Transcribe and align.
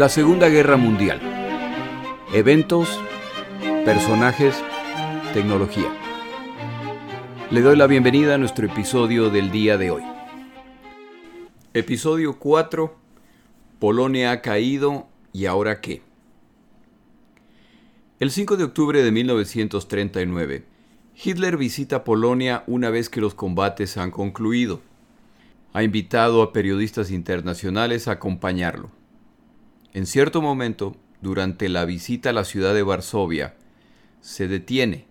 La 0.00 0.08
Segunda 0.08 0.48
Guerra 0.48 0.78
Mundial. 0.78 1.20
Eventos, 2.32 2.88
personajes, 3.84 4.56
tecnología. 5.34 5.92
Le 7.50 7.60
doy 7.60 7.76
la 7.76 7.86
bienvenida 7.86 8.36
a 8.36 8.38
nuestro 8.38 8.64
episodio 8.64 9.28
del 9.28 9.50
día 9.50 9.76
de 9.76 9.90
hoy. 9.90 10.02
Episodio 11.74 12.38
4. 12.38 12.96
Polonia 13.78 14.30
ha 14.30 14.40
caído 14.40 15.06
y 15.34 15.44
ahora 15.44 15.82
qué. 15.82 16.00
El 18.20 18.30
5 18.30 18.56
de 18.56 18.64
octubre 18.64 19.02
de 19.02 19.12
1939, 19.12 20.64
Hitler 21.22 21.58
visita 21.58 22.04
Polonia 22.04 22.64
una 22.66 22.88
vez 22.88 23.10
que 23.10 23.20
los 23.20 23.34
combates 23.34 23.98
han 23.98 24.12
concluido. 24.12 24.80
Ha 25.74 25.82
invitado 25.82 26.40
a 26.40 26.54
periodistas 26.54 27.10
internacionales 27.10 28.08
a 28.08 28.12
acompañarlo. 28.12 28.98
En 29.92 30.06
cierto 30.06 30.40
momento, 30.40 30.96
durante 31.20 31.68
la 31.68 31.84
visita 31.84 32.30
a 32.30 32.32
la 32.32 32.44
ciudad 32.44 32.74
de 32.74 32.84
Varsovia, 32.84 33.56
se 34.20 34.46
detiene 34.46 35.06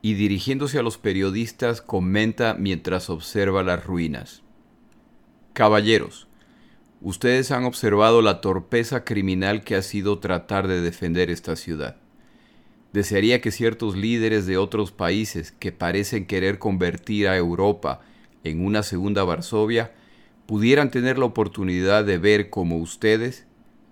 y 0.00 0.14
dirigiéndose 0.14 0.78
a 0.78 0.82
los 0.82 0.96
periodistas 0.96 1.82
comenta 1.82 2.54
mientras 2.54 3.10
observa 3.10 3.62
las 3.62 3.84
ruinas. 3.84 4.42
Caballeros, 5.52 6.26
ustedes 7.02 7.50
han 7.50 7.64
observado 7.64 8.22
la 8.22 8.40
torpeza 8.40 9.04
criminal 9.04 9.62
que 9.62 9.74
ha 9.74 9.82
sido 9.82 10.20
tratar 10.20 10.68
de 10.68 10.80
defender 10.80 11.30
esta 11.30 11.56
ciudad. 11.56 11.96
Desearía 12.94 13.42
que 13.42 13.50
ciertos 13.50 13.94
líderes 13.94 14.46
de 14.46 14.56
otros 14.56 14.90
países 14.90 15.52
que 15.52 15.72
parecen 15.72 16.26
querer 16.26 16.58
convertir 16.58 17.28
a 17.28 17.36
Europa 17.36 18.00
en 18.42 18.64
una 18.64 18.82
segunda 18.82 19.24
Varsovia 19.24 19.92
pudieran 20.46 20.90
tener 20.90 21.18
la 21.18 21.26
oportunidad 21.26 22.04
de 22.04 22.16
ver 22.16 22.48
como 22.48 22.78
ustedes 22.78 23.47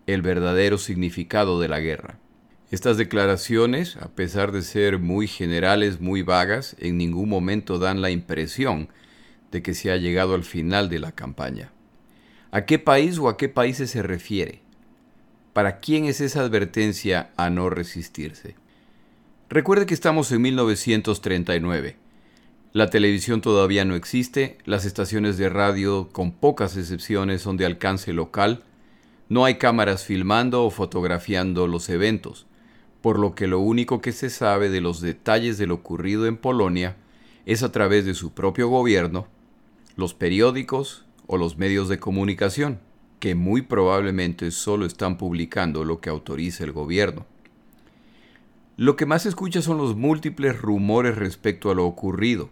el 0.06 0.22
verdadero 0.22 0.78
significado 0.78 1.60
de 1.60 1.68
la 1.68 1.80
guerra. 1.80 2.18
Estas 2.70 2.96
declaraciones, 2.96 3.96
a 3.96 4.08
pesar 4.08 4.50
de 4.50 4.62
ser 4.62 4.98
muy 4.98 5.28
generales, 5.28 6.00
muy 6.00 6.22
vagas, 6.22 6.74
en 6.80 6.98
ningún 6.98 7.28
momento 7.28 7.78
dan 7.78 8.02
la 8.02 8.10
impresión 8.10 8.88
de 9.52 9.62
que 9.62 9.74
se 9.74 9.90
ha 9.92 9.96
llegado 9.96 10.34
al 10.34 10.44
final 10.44 10.88
de 10.88 10.98
la 10.98 11.12
campaña. 11.12 11.72
¿A 12.50 12.64
qué 12.64 12.78
país 12.78 13.18
o 13.18 13.28
a 13.28 13.36
qué 13.36 13.48
países 13.48 13.90
se 13.90 14.02
refiere? 14.02 14.62
¿Para 15.52 15.78
quién 15.78 16.06
es 16.06 16.20
esa 16.20 16.40
advertencia 16.40 17.30
a 17.36 17.50
no 17.50 17.70
resistirse? 17.70 18.56
Recuerde 19.48 19.86
que 19.86 19.94
estamos 19.94 20.32
en 20.32 20.42
1939. 20.42 21.96
La 22.72 22.90
televisión 22.90 23.40
todavía 23.40 23.84
no 23.84 23.94
existe, 23.94 24.58
las 24.64 24.84
estaciones 24.84 25.38
de 25.38 25.48
radio, 25.48 26.10
con 26.12 26.32
pocas 26.32 26.76
excepciones, 26.76 27.42
son 27.42 27.56
de 27.56 27.64
alcance 27.64 28.12
local, 28.12 28.64
no 29.28 29.44
hay 29.44 29.56
cámaras 29.56 30.04
filmando 30.04 30.64
o 30.64 30.70
fotografiando 30.70 31.66
los 31.66 31.88
eventos, 31.88 32.46
por 33.00 33.18
lo 33.18 33.34
que 33.34 33.46
lo 33.46 33.60
único 33.60 34.00
que 34.00 34.12
se 34.12 34.30
sabe 34.30 34.68
de 34.68 34.80
los 34.80 35.00
detalles 35.00 35.58
de 35.58 35.66
lo 35.66 35.74
ocurrido 35.74 36.26
en 36.26 36.36
Polonia 36.36 36.96
es 37.44 37.62
a 37.62 37.72
través 37.72 38.04
de 38.04 38.14
su 38.14 38.32
propio 38.32 38.68
gobierno, 38.68 39.26
los 39.96 40.14
periódicos 40.14 41.06
o 41.26 41.38
los 41.38 41.58
medios 41.58 41.88
de 41.88 41.98
comunicación, 41.98 42.80
que 43.18 43.34
muy 43.34 43.62
probablemente 43.62 44.50
solo 44.50 44.86
están 44.86 45.16
publicando 45.16 45.84
lo 45.84 46.00
que 46.00 46.10
autoriza 46.10 46.64
el 46.64 46.72
gobierno. 46.72 47.26
Lo 48.76 48.94
que 48.94 49.06
más 49.06 49.22
se 49.22 49.30
escucha 49.30 49.62
son 49.62 49.78
los 49.78 49.96
múltiples 49.96 50.60
rumores 50.60 51.16
respecto 51.16 51.70
a 51.70 51.74
lo 51.74 51.86
ocurrido. 51.86 52.50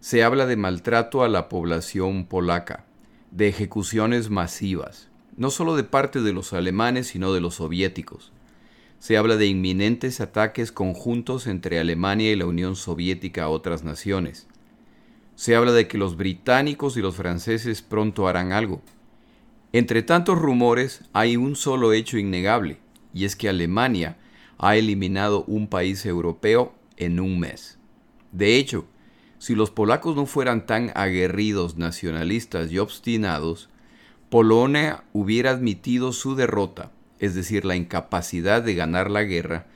Se 0.00 0.24
habla 0.24 0.46
de 0.46 0.56
maltrato 0.56 1.22
a 1.22 1.28
la 1.28 1.48
población 1.48 2.24
polaca, 2.24 2.86
de 3.30 3.48
ejecuciones 3.48 4.30
masivas, 4.30 5.10
no 5.36 5.50
solo 5.50 5.76
de 5.76 5.84
parte 5.84 6.20
de 6.20 6.32
los 6.32 6.52
alemanes, 6.52 7.08
sino 7.08 7.32
de 7.32 7.40
los 7.40 7.56
soviéticos. 7.56 8.32
Se 8.98 9.16
habla 9.16 9.36
de 9.36 9.46
inminentes 9.46 10.20
ataques 10.20 10.72
conjuntos 10.72 11.46
entre 11.46 11.78
Alemania 11.78 12.32
y 12.32 12.36
la 12.36 12.46
Unión 12.46 12.76
Soviética 12.76 13.44
a 13.44 13.48
otras 13.48 13.84
naciones. 13.84 14.46
Se 15.34 15.54
habla 15.54 15.72
de 15.72 15.86
que 15.86 15.98
los 15.98 16.16
británicos 16.16 16.96
y 16.96 17.02
los 17.02 17.14
franceses 17.14 17.82
pronto 17.82 18.26
harán 18.26 18.52
algo. 18.52 18.80
Entre 19.72 20.02
tantos 20.02 20.38
rumores 20.38 21.02
hay 21.12 21.36
un 21.36 21.56
solo 21.56 21.92
hecho 21.92 22.16
innegable, 22.16 22.78
y 23.12 23.26
es 23.26 23.36
que 23.36 23.48
Alemania 23.48 24.16
ha 24.58 24.76
eliminado 24.76 25.44
un 25.44 25.68
país 25.68 26.06
europeo 26.06 26.74
en 26.96 27.20
un 27.20 27.38
mes. 27.38 27.78
De 28.32 28.56
hecho, 28.56 28.86
si 29.38 29.54
los 29.54 29.70
polacos 29.70 30.16
no 30.16 30.24
fueran 30.24 30.66
tan 30.66 30.90
aguerridos, 30.94 31.76
nacionalistas 31.76 32.72
y 32.72 32.78
obstinados, 32.78 33.68
Polonia 34.30 35.04
hubiera 35.12 35.50
admitido 35.52 36.12
su 36.12 36.34
derrota, 36.34 36.90
es 37.20 37.36
decir, 37.36 37.64
la 37.64 37.76
incapacidad 37.76 38.60
de 38.60 38.74
ganar 38.74 39.08
la 39.08 39.22
guerra, 39.22 39.66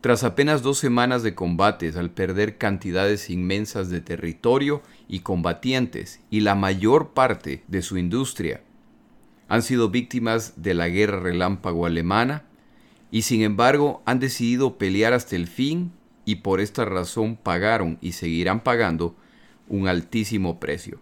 tras 0.00 0.22
apenas 0.22 0.62
dos 0.62 0.78
semanas 0.78 1.24
de 1.24 1.34
combates 1.34 1.96
al 1.96 2.10
perder 2.10 2.58
cantidades 2.58 3.28
inmensas 3.28 3.90
de 3.90 4.00
territorio 4.00 4.82
y 5.08 5.20
combatientes 5.20 6.20
y 6.30 6.40
la 6.40 6.54
mayor 6.54 7.08
parte 7.08 7.64
de 7.66 7.82
su 7.82 7.98
industria. 7.98 8.62
Han 9.48 9.62
sido 9.62 9.90
víctimas 9.90 10.62
de 10.62 10.74
la 10.74 10.88
guerra 10.88 11.18
relámpago 11.18 11.84
alemana 11.84 12.44
y 13.10 13.22
sin 13.22 13.42
embargo 13.42 14.02
han 14.04 14.20
decidido 14.20 14.78
pelear 14.78 15.12
hasta 15.12 15.34
el 15.34 15.48
fin 15.48 15.90
y 16.24 16.36
por 16.36 16.60
esta 16.60 16.84
razón 16.84 17.36
pagaron 17.36 17.98
y 18.00 18.12
seguirán 18.12 18.60
pagando 18.60 19.16
un 19.66 19.88
altísimo 19.88 20.60
precio. 20.60 21.00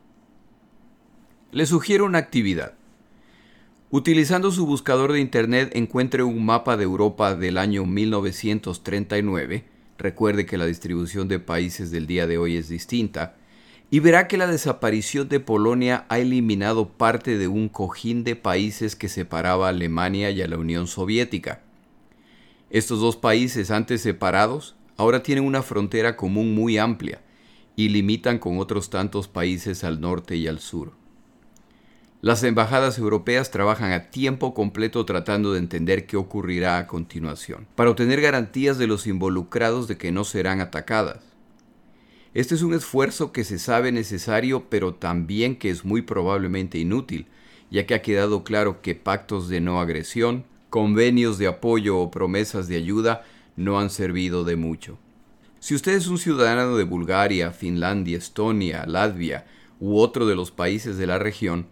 Les 1.52 1.68
sugiero 1.68 2.06
una 2.06 2.18
actividad. 2.18 2.74
Utilizando 3.92 4.50
su 4.50 4.66
buscador 4.66 5.12
de 5.12 5.20
Internet 5.20 5.70
encuentre 5.76 6.24
un 6.24 6.44
mapa 6.44 6.76
de 6.76 6.82
Europa 6.82 7.36
del 7.36 7.56
año 7.56 7.86
1939, 7.86 9.64
recuerde 9.96 10.44
que 10.44 10.58
la 10.58 10.66
distribución 10.66 11.28
de 11.28 11.38
países 11.38 11.92
del 11.92 12.08
día 12.08 12.26
de 12.26 12.36
hoy 12.36 12.56
es 12.56 12.68
distinta, 12.68 13.36
y 13.88 14.00
verá 14.00 14.26
que 14.26 14.38
la 14.38 14.48
desaparición 14.48 15.28
de 15.28 15.38
Polonia 15.38 16.04
ha 16.08 16.18
eliminado 16.18 16.88
parte 16.88 17.38
de 17.38 17.46
un 17.46 17.68
cojín 17.68 18.24
de 18.24 18.34
países 18.34 18.96
que 18.96 19.08
separaba 19.08 19.66
a 19.66 19.70
Alemania 19.70 20.32
y 20.32 20.42
a 20.42 20.48
la 20.48 20.58
Unión 20.58 20.88
Soviética. 20.88 21.62
Estos 22.70 22.98
dos 22.98 23.14
países 23.14 23.70
antes 23.70 24.00
separados 24.00 24.74
ahora 24.96 25.22
tienen 25.22 25.44
una 25.44 25.62
frontera 25.62 26.16
común 26.16 26.56
muy 26.56 26.76
amplia 26.76 27.20
y 27.76 27.90
limitan 27.90 28.40
con 28.40 28.58
otros 28.58 28.90
tantos 28.90 29.28
países 29.28 29.84
al 29.84 30.00
norte 30.00 30.34
y 30.34 30.48
al 30.48 30.58
sur. 30.58 31.05
Las 32.26 32.42
embajadas 32.42 32.98
europeas 32.98 33.52
trabajan 33.52 33.92
a 33.92 34.10
tiempo 34.10 34.52
completo 34.52 35.06
tratando 35.06 35.52
de 35.52 35.60
entender 35.60 36.06
qué 36.06 36.16
ocurrirá 36.16 36.76
a 36.78 36.88
continuación, 36.88 37.68
para 37.76 37.90
obtener 37.90 38.20
garantías 38.20 38.78
de 38.78 38.88
los 38.88 39.06
involucrados 39.06 39.86
de 39.86 39.96
que 39.96 40.10
no 40.10 40.24
serán 40.24 40.60
atacadas. 40.60 41.20
Este 42.34 42.56
es 42.56 42.62
un 42.62 42.74
esfuerzo 42.74 43.30
que 43.30 43.44
se 43.44 43.60
sabe 43.60 43.92
necesario, 43.92 44.64
pero 44.68 44.92
también 44.92 45.54
que 45.54 45.70
es 45.70 45.84
muy 45.84 46.02
probablemente 46.02 46.78
inútil, 46.78 47.28
ya 47.70 47.86
que 47.86 47.94
ha 47.94 48.02
quedado 48.02 48.42
claro 48.42 48.82
que 48.82 48.96
pactos 48.96 49.48
de 49.48 49.60
no 49.60 49.78
agresión, 49.78 50.46
convenios 50.68 51.38
de 51.38 51.46
apoyo 51.46 51.96
o 51.96 52.10
promesas 52.10 52.66
de 52.66 52.74
ayuda 52.74 53.22
no 53.54 53.78
han 53.78 53.88
servido 53.88 54.42
de 54.42 54.56
mucho. 54.56 54.98
Si 55.60 55.76
usted 55.76 55.92
es 55.92 56.08
un 56.08 56.18
ciudadano 56.18 56.76
de 56.76 56.82
Bulgaria, 56.82 57.52
Finlandia, 57.52 58.18
Estonia, 58.18 58.84
Latvia 58.84 59.46
u 59.78 59.98
otro 59.98 60.26
de 60.26 60.34
los 60.34 60.50
países 60.50 60.96
de 60.96 61.06
la 61.06 61.20
región, 61.20 61.68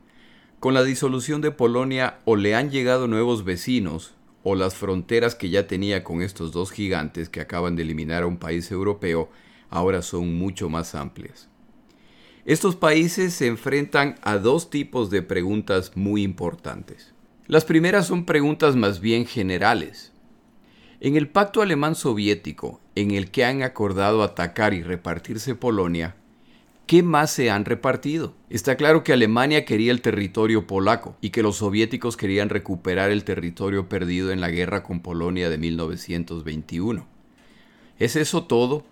con 0.64 0.72
la 0.72 0.82
disolución 0.82 1.42
de 1.42 1.50
Polonia 1.50 2.20
o 2.24 2.36
le 2.36 2.54
han 2.54 2.70
llegado 2.70 3.06
nuevos 3.06 3.44
vecinos, 3.44 4.14
o 4.42 4.54
las 4.54 4.74
fronteras 4.74 5.34
que 5.34 5.50
ya 5.50 5.66
tenía 5.66 6.02
con 6.02 6.22
estos 6.22 6.52
dos 6.52 6.70
gigantes 6.70 7.28
que 7.28 7.42
acaban 7.42 7.76
de 7.76 7.82
eliminar 7.82 8.22
a 8.22 8.26
un 8.26 8.38
país 8.38 8.70
europeo 8.70 9.28
ahora 9.68 10.00
son 10.00 10.38
mucho 10.38 10.70
más 10.70 10.94
amplias. 10.94 11.50
Estos 12.46 12.76
países 12.76 13.34
se 13.34 13.46
enfrentan 13.46 14.14
a 14.22 14.38
dos 14.38 14.70
tipos 14.70 15.10
de 15.10 15.20
preguntas 15.20 15.92
muy 15.96 16.22
importantes. 16.22 17.12
Las 17.46 17.66
primeras 17.66 18.06
son 18.06 18.24
preguntas 18.24 18.74
más 18.74 19.00
bien 19.00 19.26
generales. 19.26 20.12
En 20.98 21.18
el 21.18 21.28
pacto 21.28 21.60
alemán 21.60 21.94
soviético, 21.94 22.80
en 22.94 23.10
el 23.10 23.30
que 23.30 23.44
han 23.44 23.62
acordado 23.62 24.22
atacar 24.22 24.72
y 24.72 24.82
repartirse 24.82 25.54
Polonia, 25.54 26.16
¿Qué 26.86 27.02
más 27.02 27.30
se 27.30 27.50
han 27.50 27.64
repartido? 27.64 28.34
Está 28.50 28.76
claro 28.76 29.04
que 29.04 29.14
Alemania 29.14 29.64
quería 29.64 29.90
el 29.90 30.02
territorio 30.02 30.66
polaco 30.66 31.16
y 31.22 31.30
que 31.30 31.42
los 31.42 31.56
soviéticos 31.56 32.18
querían 32.18 32.50
recuperar 32.50 33.10
el 33.10 33.24
territorio 33.24 33.88
perdido 33.88 34.32
en 34.32 34.42
la 34.42 34.50
guerra 34.50 34.82
con 34.82 35.00
Polonia 35.00 35.48
de 35.48 35.56
1921. 35.56 37.06
¿Es 37.98 38.16
eso 38.16 38.44
todo? 38.44 38.84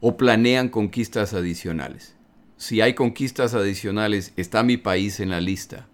¿O 0.00 0.18
planean 0.18 0.68
conquistas 0.68 1.32
adicionales? 1.32 2.14
Si 2.58 2.82
hay 2.82 2.92
conquistas 2.92 3.54
adicionales, 3.54 4.34
está 4.36 4.62
mi 4.62 4.76
país 4.76 5.18
en 5.18 5.30
la 5.30 5.40
lista. 5.40 5.88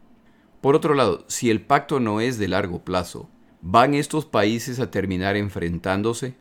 Por 0.61 0.75
otro 0.75 0.95
lado, 0.95 1.25
si 1.29 1.49
el 1.49 1.61
pacto 1.61 2.01
no 2.01 2.21
es 2.21 2.39
de 2.39 2.49
largo 2.49 2.83
plazo, 2.85 3.31
¿van 3.63 3.95
estos 3.95 4.25
países 4.25 4.81
a 4.81 4.91
terminar 4.91 5.37
enfrentándose? 5.37 6.35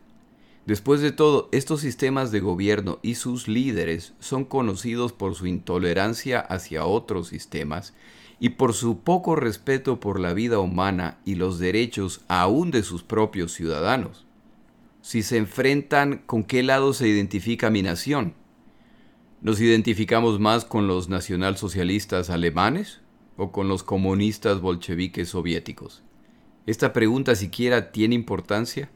Después 0.66 1.00
de 1.00 1.12
todo, 1.12 1.48
estos 1.52 1.80
sistemas 1.80 2.32
de 2.32 2.40
gobierno 2.40 2.98
y 3.00 3.14
sus 3.14 3.46
líderes 3.46 4.14
son 4.18 4.44
conocidos 4.44 5.12
por 5.12 5.36
su 5.36 5.46
intolerancia 5.46 6.40
hacia 6.40 6.84
otros 6.84 7.28
sistemas 7.28 7.94
y 8.40 8.50
por 8.50 8.74
su 8.74 8.98
poco 8.98 9.36
respeto 9.36 10.00
por 10.00 10.18
la 10.18 10.34
vida 10.34 10.58
humana 10.58 11.18
y 11.24 11.36
los 11.36 11.60
derechos 11.60 12.22
aún 12.26 12.72
de 12.72 12.82
sus 12.82 13.04
propios 13.04 13.52
ciudadanos. 13.52 14.26
Si 15.02 15.22
se 15.22 15.36
enfrentan, 15.36 16.24
¿con 16.26 16.42
qué 16.42 16.64
lado 16.64 16.92
se 16.92 17.06
identifica 17.06 17.70
mi 17.70 17.82
nación? 17.82 18.34
¿Nos 19.40 19.60
identificamos 19.60 20.40
más 20.40 20.64
con 20.64 20.88
los 20.88 21.08
nacionalsocialistas 21.08 22.28
alemanes 22.28 23.02
o 23.36 23.52
con 23.52 23.68
los 23.68 23.84
comunistas 23.84 24.60
bolcheviques 24.60 25.28
soviéticos? 25.28 26.02
¿Esta 26.66 26.92
pregunta 26.92 27.36
siquiera 27.36 27.92
tiene 27.92 28.16
importancia? 28.16 28.90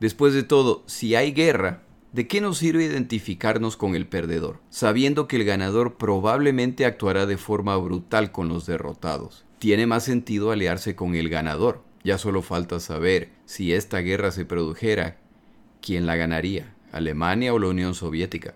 Después 0.00 0.32
de 0.32 0.44
todo, 0.44 0.84
si 0.86 1.16
hay 1.16 1.32
guerra, 1.32 1.82
¿de 2.12 2.28
qué 2.28 2.40
nos 2.40 2.58
sirve 2.58 2.84
identificarnos 2.84 3.76
con 3.76 3.96
el 3.96 4.06
perdedor, 4.06 4.60
sabiendo 4.70 5.26
que 5.26 5.36
el 5.36 5.44
ganador 5.44 5.96
probablemente 5.96 6.86
actuará 6.86 7.26
de 7.26 7.36
forma 7.36 7.76
brutal 7.76 8.30
con 8.30 8.48
los 8.48 8.64
derrotados? 8.64 9.44
Tiene 9.58 9.86
más 9.86 10.04
sentido 10.04 10.52
aliarse 10.52 10.94
con 10.94 11.16
el 11.16 11.28
ganador. 11.28 11.82
Ya 12.04 12.16
solo 12.16 12.42
falta 12.42 12.78
saber 12.78 13.30
si 13.44 13.72
esta 13.72 13.98
guerra 13.98 14.30
se 14.30 14.44
produjera, 14.44 15.18
¿quién 15.82 16.06
la 16.06 16.14
ganaría? 16.14 16.74
¿Alemania 16.92 17.52
o 17.52 17.58
la 17.58 17.66
Unión 17.66 17.94
Soviética? 17.94 18.54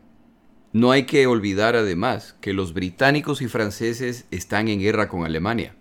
No 0.73 0.93
hay 0.93 1.05
que 1.05 1.27
olvidar 1.27 1.75
además 1.75 2.37
que 2.41 2.53
los 2.53 2.73
británicos 2.73 3.43
y 3.43 3.49
franceses 3.49 4.27
están 4.31 4.69
en 4.69 4.79
guerra 4.79 5.09
con 5.09 5.25
Alemania. 5.25 5.75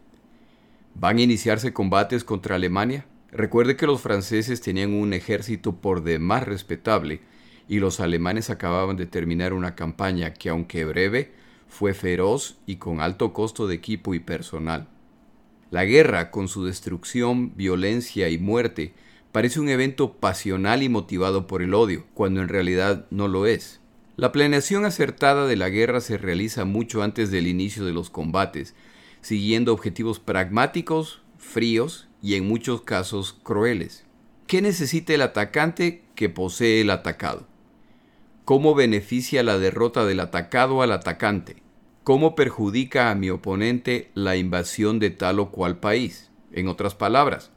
¿Van 0.95 1.17
a 1.17 1.21
iniciarse 1.21 1.71
combates 1.71 2.23
contra 2.23 2.55
Alemania? 2.55 3.05
Recuerde 3.31 3.77
que 3.77 3.87
los 3.87 4.01
franceses 4.01 4.59
tenían 4.59 4.93
un 4.93 5.13
ejército 5.13 5.77
por 5.77 6.03
demás 6.03 6.43
respetable 6.43 7.21
y 7.69 7.79
los 7.79 8.01
alemanes 8.01 8.49
acababan 8.49 8.97
de 8.97 9.05
terminar 9.05 9.53
una 9.53 9.75
campaña 9.75 10.33
que 10.33 10.49
aunque 10.49 10.83
breve, 10.83 11.31
fue 11.69 11.93
feroz 11.93 12.57
y 12.65 12.75
con 12.75 12.99
alto 12.99 13.31
costo 13.31 13.67
de 13.67 13.75
equipo 13.75 14.13
y 14.13 14.19
personal. 14.19 14.89
La 15.69 15.85
guerra, 15.85 16.29
con 16.31 16.49
su 16.49 16.65
destrucción, 16.65 17.55
violencia 17.55 18.27
y 18.27 18.37
muerte, 18.37 18.93
parece 19.31 19.61
un 19.61 19.69
evento 19.69 20.11
pasional 20.11 20.83
y 20.83 20.89
motivado 20.89 21.47
por 21.47 21.61
el 21.61 21.73
odio, 21.73 22.03
cuando 22.13 22.41
en 22.41 22.49
realidad 22.49 23.05
no 23.09 23.29
lo 23.29 23.45
es. 23.45 23.79
La 24.17 24.33
planeación 24.33 24.83
acertada 24.83 25.47
de 25.47 25.55
la 25.55 25.69
guerra 25.69 26.01
se 26.01 26.17
realiza 26.17 26.65
mucho 26.65 27.01
antes 27.01 27.31
del 27.31 27.47
inicio 27.47 27.85
de 27.85 27.93
los 27.93 28.09
combates, 28.09 28.75
siguiendo 29.21 29.71
objetivos 29.71 30.19
pragmáticos, 30.19 31.21
fríos 31.37 32.09
y 32.21 32.35
en 32.35 32.47
muchos 32.47 32.81
casos 32.81 33.33
crueles. 33.43 34.05
¿Qué 34.47 34.61
necesita 34.61 35.13
el 35.13 35.21
atacante 35.21 36.03
que 36.15 36.29
posee 36.29 36.81
el 36.81 36.89
atacado? 36.89 37.47
¿Cómo 38.45 38.75
beneficia 38.75 39.43
la 39.43 39.57
derrota 39.57 40.05
del 40.05 40.19
atacado 40.19 40.81
al 40.81 40.91
atacante? 40.91 41.57
¿Cómo 42.03 42.35
perjudica 42.35 43.11
a 43.11 43.15
mi 43.15 43.29
oponente 43.29 44.11
la 44.13 44.35
invasión 44.35 44.99
de 44.99 45.09
tal 45.09 45.39
o 45.39 45.51
cual 45.51 45.79
país? 45.79 46.31
En 46.51 46.67
otras 46.67 46.95
palabras, 46.95 47.51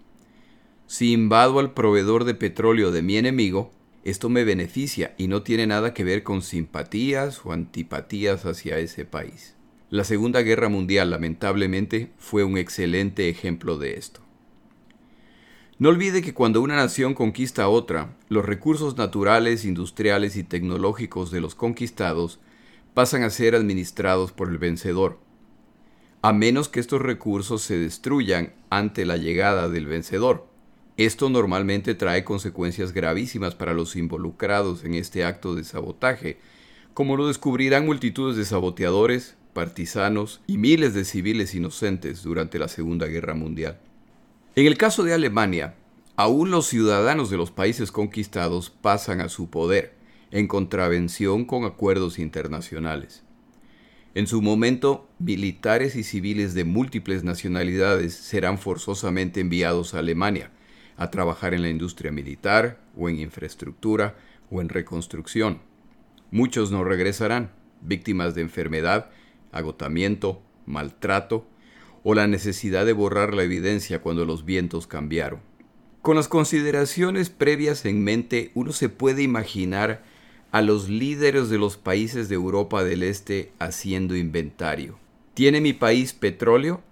si 0.86 1.12
invado 1.12 1.58
al 1.58 1.72
proveedor 1.72 2.24
de 2.24 2.34
petróleo 2.34 2.92
de 2.92 3.02
mi 3.02 3.16
enemigo, 3.16 3.72
esto 4.04 4.28
me 4.28 4.44
beneficia 4.44 5.14
y 5.16 5.28
no 5.28 5.42
tiene 5.42 5.66
nada 5.66 5.94
que 5.94 6.04
ver 6.04 6.22
con 6.22 6.42
simpatías 6.42 7.44
o 7.44 7.52
antipatías 7.52 8.44
hacia 8.44 8.78
ese 8.78 9.06
país. 9.06 9.56
La 9.88 10.04
Segunda 10.04 10.42
Guerra 10.42 10.68
Mundial 10.68 11.10
lamentablemente 11.10 12.10
fue 12.18 12.44
un 12.44 12.58
excelente 12.58 13.28
ejemplo 13.30 13.78
de 13.78 13.94
esto. 13.94 14.23
No 15.84 15.90
olvide 15.90 16.22
que 16.22 16.32
cuando 16.32 16.62
una 16.62 16.76
nación 16.76 17.12
conquista 17.12 17.64
a 17.64 17.68
otra, 17.68 18.16
los 18.30 18.42
recursos 18.42 18.96
naturales, 18.96 19.66
industriales 19.66 20.34
y 20.34 20.42
tecnológicos 20.42 21.30
de 21.30 21.42
los 21.42 21.54
conquistados 21.54 22.40
pasan 22.94 23.22
a 23.22 23.28
ser 23.28 23.54
administrados 23.54 24.32
por 24.32 24.48
el 24.48 24.56
vencedor, 24.56 25.18
a 26.22 26.32
menos 26.32 26.70
que 26.70 26.80
estos 26.80 27.02
recursos 27.02 27.60
se 27.60 27.76
destruyan 27.76 28.54
ante 28.70 29.04
la 29.04 29.18
llegada 29.18 29.68
del 29.68 29.84
vencedor. 29.84 30.46
Esto 30.96 31.28
normalmente 31.28 31.94
trae 31.94 32.24
consecuencias 32.24 32.94
gravísimas 32.94 33.54
para 33.54 33.74
los 33.74 33.94
involucrados 33.94 34.84
en 34.84 34.94
este 34.94 35.22
acto 35.22 35.54
de 35.54 35.64
sabotaje, 35.64 36.38
como 36.94 37.14
lo 37.18 37.26
descubrirán 37.26 37.84
multitudes 37.84 38.38
de 38.38 38.46
saboteadores, 38.46 39.36
partisanos 39.52 40.40
y 40.46 40.56
miles 40.56 40.94
de 40.94 41.04
civiles 41.04 41.54
inocentes 41.54 42.22
durante 42.22 42.58
la 42.58 42.68
Segunda 42.68 43.04
Guerra 43.04 43.34
Mundial. 43.34 43.82
En 44.56 44.66
el 44.66 44.78
caso 44.78 45.02
de 45.02 45.12
Alemania, 45.12 45.74
aún 46.14 46.52
los 46.52 46.68
ciudadanos 46.68 47.28
de 47.28 47.36
los 47.36 47.50
países 47.50 47.90
conquistados 47.90 48.70
pasan 48.70 49.20
a 49.20 49.28
su 49.28 49.50
poder, 49.50 49.96
en 50.30 50.46
contravención 50.46 51.44
con 51.44 51.64
acuerdos 51.64 52.20
internacionales. 52.20 53.24
En 54.14 54.28
su 54.28 54.42
momento, 54.42 55.08
militares 55.18 55.96
y 55.96 56.04
civiles 56.04 56.54
de 56.54 56.62
múltiples 56.62 57.24
nacionalidades 57.24 58.14
serán 58.14 58.58
forzosamente 58.58 59.40
enviados 59.40 59.92
a 59.92 59.98
Alemania, 59.98 60.52
a 60.96 61.10
trabajar 61.10 61.52
en 61.52 61.62
la 61.62 61.68
industria 61.68 62.12
militar 62.12 62.80
o 62.96 63.08
en 63.08 63.18
infraestructura 63.18 64.16
o 64.52 64.60
en 64.60 64.68
reconstrucción. 64.68 65.62
Muchos 66.30 66.70
no 66.70 66.84
regresarán, 66.84 67.50
víctimas 67.80 68.36
de 68.36 68.42
enfermedad, 68.42 69.10
agotamiento, 69.50 70.42
maltrato 70.64 71.44
o 72.04 72.14
la 72.14 72.28
necesidad 72.28 72.86
de 72.86 72.92
borrar 72.92 73.34
la 73.34 73.42
evidencia 73.42 74.00
cuando 74.00 74.24
los 74.24 74.44
vientos 74.44 74.86
cambiaron. 74.86 75.40
Con 76.02 76.16
las 76.16 76.28
consideraciones 76.28 77.30
previas 77.30 77.86
en 77.86 78.04
mente, 78.04 78.52
uno 78.54 78.72
se 78.72 78.90
puede 78.90 79.22
imaginar 79.22 80.04
a 80.52 80.60
los 80.60 80.88
líderes 80.88 81.48
de 81.48 81.58
los 81.58 81.78
países 81.78 82.28
de 82.28 82.34
Europa 82.34 82.84
del 82.84 83.02
Este 83.02 83.50
haciendo 83.58 84.14
inventario. 84.14 84.98
¿Tiene 85.32 85.62
mi 85.62 85.72
país 85.72 86.12
petróleo, 86.12 86.82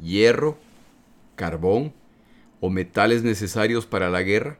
hierro, 0.00 0.58
carbón, 1.34 1.94
o 2.60 2.68
metales 2.68 3.22
necesarios 3.22 3.86
para 3.86 4.10
la 4.10 4.22
guerra? 4.22 4.58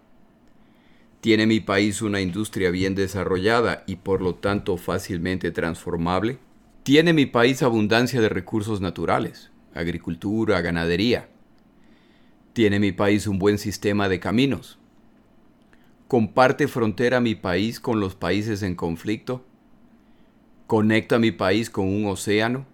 ¿Tiene 1.20 1.46
mi 1.46 1.60
país 1.60 2.00
una 2.00 2.20
industria 2.20 2.70
bien 2.70 2.94
desarrollada 2.94 3.84
y 3.86 3.96
por 3.96 4.22
lo 4.22 4.36
tanto 4.36 4.78
fácilmente 4.78 5.50
transformable? 5.50 6.38
¿Tiene 6.82 7.12
mi 7.12 7.26
país 7.26 7.62
abundancia 7.62 8.20
de 8.20 8.28
recursos 8.28 8.80
naturales, 8.80 9.50
agricultura, 9.76 10.60
ganadería? 10.60 11.28
¿Tiene 12.52 12.80
mi 12.80 12.92
país 12.92 13.26
un 13.26 13.38
buen 13.38 13.58
sistema 13.58 14.08
de 14.08 14.18
caminos? 14.18 14.78
¿Comparte 16.08 16.68
frontera 16.68 17.20
mi 17.20 17.34
país 17.34 17.80
con 17.80 18.00
los 18.00 18.14
países 18.14 18.62
en 18.62 18.74
conflicto? 18.74 19.44
¿Conecta 20.66 21.18
mi 21.18 21.32
país 21.32 21.70
con 21.70 21.86
un 21.86 22.06
océano? 22.06 22.66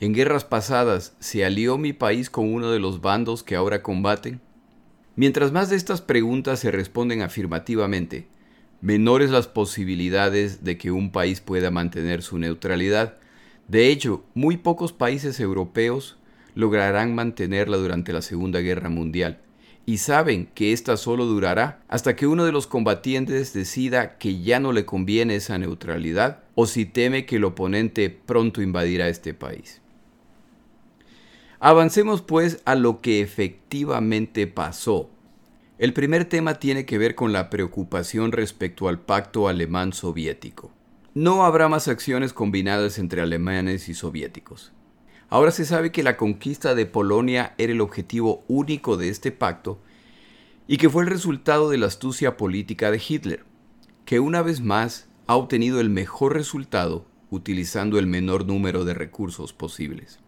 En 0.00 0.12
guerras 0.14 0.44
pasadas, 0.44 1.16
¿se 1.20 1.44
alió 1.44 1.78
mi 1.78 1.92
país 1.92 2.28
con 2.28 2.52
uno 2.52 2.70
de 2.70 2.80
los 2.80 3.00
bandos 3.00 3.42
que 3.42 3.54
ahora 3.54 3.82
combaten? 3.82 4.40
Mientras 5.14 5.52
más 5.52 5.70
de 5.70 5.76
estas 5.76 6.00
preguntas 6.00 6.58
se 6.58 6.70
responden 6.70 7.22
afirmativamente, 7.22 8.26
menores 8.80 9.30
las 9.30 9.46
posibilidades 9.46 10.64
de 10.64 10.76
que 10.76 10.90
un 10.90 11.12
país 11.12 11.40
pueda 11.40 11.70
mantener 11.70 12.22
su 12.22 12.38
neutralidad. 12.38 13.18
De 13.72 13.88
hecho, 13.88 14.22
muy 14.34 14.58
pocos 14.58 14.92
países 14.92 15.40
europeos 15.40 16.18
lograrán 16.54 17.14
mantenerla 17.14 17.78
durante 17.78 18.12
la 18.12 18.20
Segunda 18.20 18.60
Guerra 18.60 18.90
Mundial, 18.90 19.38
y 19.86 19.96
saben 19.96 20.50
que 20.54 20.74
ésta 20.74 20.98
solo 20.98 21.24
durará 21.24 21.82
hasta 21.88 22.14
que 22.14 22.26
uno 22.26 22.44
de 22.44 22.52
los 22.52 22.66
combatientes 22.66 23.54
decida 23.54 24.18
que 24.18 24.42
ya 24.42 24.60
no 24.60 24.72
le 24.72 24.84
conviene 24.84 25.36
esa 25.36 25.56
neutralidad 25.56 26.40
o 26.54 26.66
si 26.66 26.84
teme 26.84 27.24
que 27.24 27.36
el 27.36 27.44
oponente 27.44 28.10
pronto 28.10 28.60
invadirá 28.60 29.08
este 29.08 29.32
país. 29.32 29.80
Avancemos 31.58 32.20
pues 32.20 32.60
a 32.66 32.74
lo 32.74 33.00
que 33.00 33.22
efectivamente 33.22 34.46
pasó. 34.46 35.08
El 35.78 35.94
primer 35.94 36.26
tema 36.26 36.56
tiene 36.56 36.84
que 36.84 36.98
ver 36.98 37.14
con 37.14 37.32
la 37.32 37.48
preocupación 37.48 38.32
respecto 38.32 38.88
al 38.88 39.00
pacto 39.00 39.48
alemán 39.48 39.94
soviético. 39.94 40.72
No 41.14 41.44
habrá 41.44 41.68
más 41.68 41.88
acciones 41.88 42.32
combinadas 42.32 42.98
entre 42.98 43.20
alemanes 43.20 43.90
y 43.90 43.94
soviéticos. 43.94 44.72
Ahora 45.28 45.50
se 45.50 45.66
sabe 45.66 45.92
que 45.92 46.02
la 46.02 46.16
conquista 46.16 46.74
de 46.74 46.86
Polonia 46.86 47.54
era 47.58 47.70
el 47.72 47.82
objetivo 47.82 48.44
único 48.48 48.96
de 48.96 49.10
este 49.10 49.30
pacto 49.30 49.78
y 50.66 50.78
que 50.78 50.88
fue 50.88 51.02
el 51.02 51.10
resultado 51.10 51.68
de 51.68 51.76
la 51.76 51.88
astucia 51.88 52.38
política 52.38 52.90
de 52.90 53.02
Hitler, 53.06 53.44
que 54.06 54.20
una 54.20 54.40
vez 54.40 54.62
más 54.62 55.06
ha 55.26 55.36
obtenido 55.36 55.80
el 55.80 55.90
mejor 55.90 56.32
resultado 56.32 57.04
utilizando 57.28 57.98
el 57.98 58.06
menor 58.06 58.46
número 58.46 58.86
de 58.86 58.94
recursos 58.94 59.52
posibles. 59.52 60.18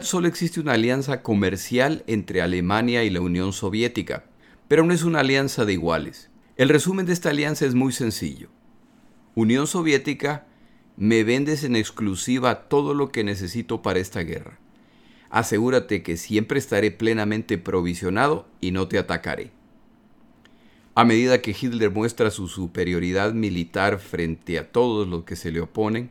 Solo 0.00 0.26
existe 0.26 0.58
una 0.58 0.72
alianza 0.72 1.22
comercial 1.22 2.02
entre 2.08 2.42
Alemania 2.42 3.04
y 3.04 3.10
la 3.10 3.20
Unión 3.20 3.52
Soviética, 3.52 4.24
pero 4.66 4.84
no 4.84 4.92
es 4.92 5.04
una 5.04 5.20
alianza 5.20 5.64
de 5.64 5.74
iguales. 5.74 6.30
El 6.56 6.70
resumen 6.70 7.06
de 7.06 7.12
esta 7.12 7.30
alianza 7.30 7.66
es 7.66 7.76
muy 7.76 7.92
sencillo. 7.92 8.48
Unión 9.36 9.66
Soviética, 9.66 10.46
me 10.96 11.24
vendes 11.24 11.64
en 11.64 11.74
exclusiva 11.74 12.68
todo 12.68 12.94
lo 12.94 13.10
que 13.10 13.24
necesito 13.24 13.82
para 13.82 13.98
esta 13.98 14.20
guerra. 14.20 14.60
Asegúrate 15.28 16.04
que 16.04 16.16
siempre 16.16 16.60
estaré 16.60 16.92
plenamente 16.92 17.58
provisionado 17.58 18.46
y 18.60 18.70
no 18.70 18.86
te 18.86 18.96
atacaré. 18.96 19.50
A 20.94 21.04
medida 21.04 21.42
que 21.42 21.50
Hitler 21.50 21.90
muestra 21.90 22.30
su 22.30 22.46
superioridad 22.46 23.32
militar 23.32 23.98
frente 23.98 24.56
a 24.56 24.70
todos 24.70 25.08
los 25.08 25.24
que 25.24 25.34
se 25.34 25.50
le 25.50 25.60
oponen, 25.60 26.10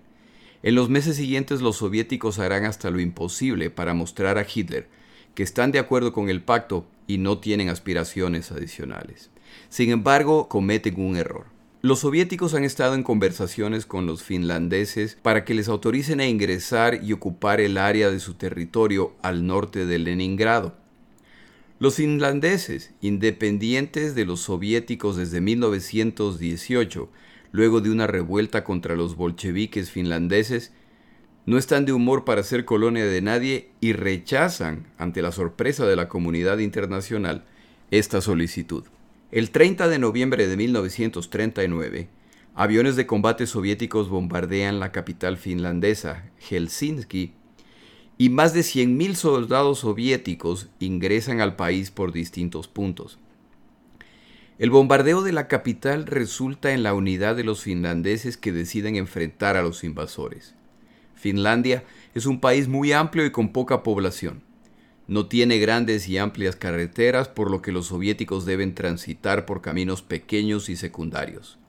En 0.66 0.76
los 0.76 0.90
meses 0.90 1.18
siguientes 1.18 1.62
los 1.62 1.76
soviéticos 1.78 2.40
harán 2.40 2.64
hasta 2.64 2.90
lo 2.90 3.02
imposible 3.02 3.70
para 3.70 3.94
mostrar 3.94 4.38
a 4.38 4.46
Hitler 4.46 4.88
que 5.36 5.44
están 5.44 5.74
de 5.74 5.80
acuerdo 5.80 6.14
con 6.14 6.30
el 6.30 6.42
pacto 6.42 6.86
y 7.06 7.18
no 7.18 7.40
tienen 7.40 7.68
aspiraciones 7.68 8.52
adicionales. 8.52 9.30
Sin 9.68 9.90
embargo, 9.90 10.48
cometen 10.48 11.02
un 11.02 11.18
error. 11.18 11.53
Los 11.86 12.00
soviéticos 12.00 12.54
han 12.54 12.64
estado 12.64 12.96
en 12.96 13.04
conversaciones 13.04 13.86
con 13.86 14.06
los 14.06 14.24
finlandeses 14.24 15.18
para 15.22 15.44
que 15.44 15.54
les 15.54 15.68
autoricen 15.68 16.22
a 16.22 16.26
ingresar 16.26 17.04
y 17.04 17.12
ocupar 17.12 17.60
el 17.60 17.78
área 17.78 18.10
de 18.10 18.22
su 18.22 18.36
territorio 18.36 19.14
al 19.22 19.46
norte 19.46 19.86
de 19.86 20.00
Leningrado. 20.00 20.78
Los 21.80 21.96
finlandeses, 21.96 22.94
independientes 23.02 24.16
de 24.16 24.24
los 24.24 24.40
soviéticos 24.40 25.18
desde 25.18 25.42
1918, 25.42 27.10
luego 27.52 27.82
de 27.82 27.90
una 27.90 28.08
revuelta 28.08 28.64
contra 28.64 28.96
los 28.96 29.18
bolcheviques 29.18 29.92
finlandeses, 29.92 30.72
no 31.46 31.58
están 31.58 31.84
de 31.84 31.92
humor 31.92 32.24
para 32.24 32.44
ser 32.44 32.64
colonia 32.64 33.04
de 33.06 33.20
nadie 33.20 33.72
y 33.82 33.92
rechazan, 33.92 34.88
ante 34.98 35.22
la 35.22 35.34
sorpresa 35.34 35.86
de 35.86 35.98
la 35.98 36.08
comunidad 36.08 36.60
internacional, 36.60 37.44
esta 37.92 38.22
solicitud. 38.22 38.86
El 39.34 39.50
30 39.50 39.88
de 39.88 39.98
noviembre 39.98 40.46
de 40.46 40.56
1939, 40.56 42.08
aviones 42.54 42.96
de 42.96 43.08
combate 43.08 43.48
soviéticos 43.48 44.08
bombardean 44.08 44.80
la 44.80 44.92
capital 44.92 45.38
finlandesa, 45.38 46.30
Helsinki, 46.38 47.34
y 48.20 48.30
más 48.30 48.54
de 48.54 48.60
100.000 48.60 49.16
soldados 49.16 49.80
soviéticos 49.80 50.70
ingresan 50.78 51.42
al 51.42 51.56
país 51.56 51.90
por 51.90 52.12
distintos 52.12 52.68
puntos. 52.68 53.18
El 54.60 54.70
bombardeo 54.70 55.24
de 55.24 55.32
la 55.32 55.48
capital 55.48 56.06
resulta 56.06 56.72
en 56.74 56.84
la 56.84 56.94
unidad 56.94 57.36
de 57.36 57.44
los 57.44 57.64
finlandeses 57.64 58.38
que 58.38 58.52
deciden 58.52 58.98
enfrentar 58.98 59.58
a 59.58 59.64
los 59.64 59.84
invasores. 59.84 60.54
Finlandia 61.16 61.86
es 62.14 62.28
un 62.28 62.40
país 62.40 62.68
muy 62.68 62.92
amplio 62.92 63.26
y 63.26 63.32
con 63.32 63.52
poca 63.52 63.82
población. 63.82 64.44
No 65.08 65.26
tiene 65.26 65.60
grandes 65.60 66.08
y 66.08 66.18
amplias 66.18 66.56
carreteras, 66.56 67.28
por 67.28 67.52
lo 67.52 67.62
que 67.62 67.72
los 67.72 67.88
soviéticos 67.88 68.46
deben 68.46 68.74
transitar 68.74 69.46
por 69.46 69.62
caminos 69.62 70.02
pequeños 70.02 70.70
y 70.70 70.76
secundarios. 70.76 71.60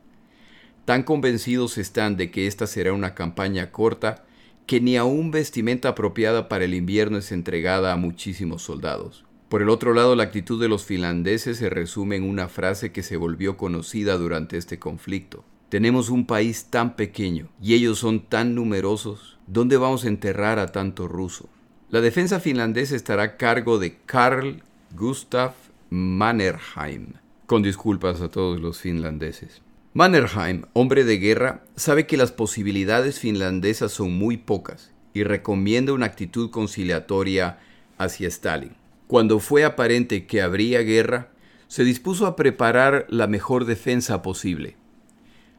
Tan 0.85 1.03
convencidos 1.03 1.79
están 1.79 2.17
de 2.17 2.31
que 2.31 2.47
esta 2.47 2.67
será 2.67 2.93
una 2.93 3.15
campaña 3.15 3.73
corta 3.73 4.25
que 4.67 4.81
ni 4.81 4.97
aún 4.97 5.31
vestimenta 5.31 5.91
apropiada 5.91 6.49
para 6.49 6.65
el 6.65 6.75
invierno 6.75 7.19
es 7.19 7.33
entregada 7.33 7.93
a 7.93 7.97
muchísimos 7.97 8.63
soldados. 8.63 9.25
Por 9.49 9.63
el 9.63 9.69
otro 9.69 9.95
lado, 9.95 10.17
la 10.17 10.25
actitud 10.25 10.61
de 10.61 10.69
los 10.69 10.85
finlandeses 10.85 11.59
se 11.59 11.71
resume 11.71 12.17
en 12.17 12.25
una 12.25 12.49
frase 12.49 12.93
que 12.93 13.03
se 13.03 13.17
volvió 13.17 13.57
conocida 13.57 14.17
durante 14.17 14.57
este 14.57 14.79
conflicto. 14.79 15.45
Tenemos 15.69 16.09
un 16.09 16.27
país 16.27 16.67
tan 16.71 16.97
pequeño 16.97 17.49
y 17.61 17.75
ellos 17.75 17.99
son 17.99 18.27
tan 18.27 18.55
numerosos. 18.55 19.39
¿Dónde 19.47 19.77
vamos 19.77 20.05
a 20.05 20.09
enterrar 20.09 20.59
a 20.59 20.73
tanto 20.73 21.09
ruso? 21.09 21.49
La 21.91 22.01
defensa 22.01 22.41
finlandesa 22.41 22.97
estará 22.97 23.23
a 23.23 23.37
cargo 23.37 23.79
de 23.79 23.99
Karl 24.07 24.63
Gustav 24.97 25.53
Mannerheim, 25.91 27.13
con 27.47 27.63
disculpas 27.63 28.21
a 28.21 28.31
todos 28.31 28.59
los 28.59 28.81
finlandeses. 28.81 29.61
Mannerheim, 29.93 30.63
hombre 30.73 31.05
de 31.05 31.19
guerra, 31.19 31.63
sabe 31.77 32.07
que 32.07 32.17
las 32.17 32.33
posibilidades 32.33 33.21
finlandesas 33.21 33.93
son 33.93 34.13
muy 34.15 34.39
pocas 34.39 34.93
y 35.13 35.25
recomienda 35.25 35.93
una 35.93 36.07
actitud 36.07 36.51
conciliatoria 36.51 37.59
hacia 37.99 38.29
Stalin. 38.29 38.73
Cuando 39.07 39.39
fue 39.39 39.65
aparente 39.65 40.27
que 40.27 40.43
habría 40.43 40.81
guerra, 40.81 41.29
se 41.69 41.85
dispuso 41.85 42.27
a 42.27 42.35
preparar 42.35 43.07
la 43.09 43.27
mejor 43.27 43.67
defensa 43.67 44.23
posible. 44.23 44.77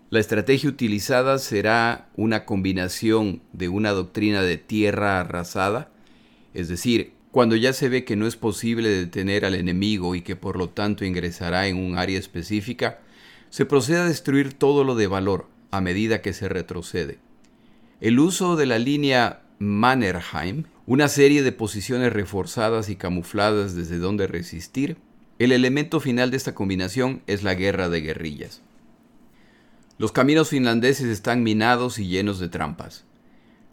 La 0.10 0.20
estrategia 0.20 0.70
utilizada 0.70 1.38
será 1.38 2.10
una 2.16 2.46
combinación 2.46 3.42
de 3.54 3.70
una 3.70 3.92
doctrina 3.92 4.42
de 4.42 4.58
tierra 4.58 5.20
arrasada 5.20 5.92
es 6.56 6.68
decir, 6.68 7.14
cuando 7.32 7.56
ya 7.56 7.74
se 7.74 7.90
ve 7.90 8.06
que 8.06 8.16
no 8.16 8.28
es 8.28 8.36
posible 8.36 8.90
detener 8.90 9.46
al 9.46 9.56
enemigo 9.56 10.16
y 10.16 10.22
que 10.22 10.36
por 10.36 10.58
lo 10.58 10.70
tanto 10.70 11.06
ingresará 11.06 11.68
en 11.68 11.78
un 11.78 11.98
área 11.98 12.18
específica, 12.18 13.00
se 13.50 13.66
procede 13.66 14.00
a 14.00 14.06
destruir 14.06 14.54
todo 14.54 14.84
lo 14.84 14.96
de 14.96 15.08
valor 15.08 15.48
a 15.72 15.82
medida 15.82 16.22
que 16.22 16.34
se 16.34 16.50
retrocede. 16.50 17.20
El 18.02 18.20
uso 18.20 18.56
de 18.56 18.66
la 18.66 18.80
línea 18.80 19.42
Mannerheim, 19.60 20.64
una 20.86 21.08
serie 21.08 21.44
de 21.44 21.52
posiciones 21.52 22.14
reforzadas 22.14 22.90
y 22.90 22.96
camufladas 22.96 23.76
desde 23.76 23.98
donde 23.98 24.28
resistir, 24.28 24.98
el 25.40 25.52
elemento 25.52 26.00
final 26.00 26.32
de 26.32 26.38
esta 26.38 26.56
combinación 26.56 27.22
es 27.28 27.44
la 27.44 27.56
guerra 27.56 27.90
de 27.90 28.02
guerrillas. 28.02 28.62
Los 29.98 30.12
caminos 30.12 30.50
finlandeses 30.50 31.08
están 31.08 31.44
minados 31.44 32.00
y 32.00 32.08
llenos 32.08 32.40
de 32.40 32.50
trampas. 32.50 33.05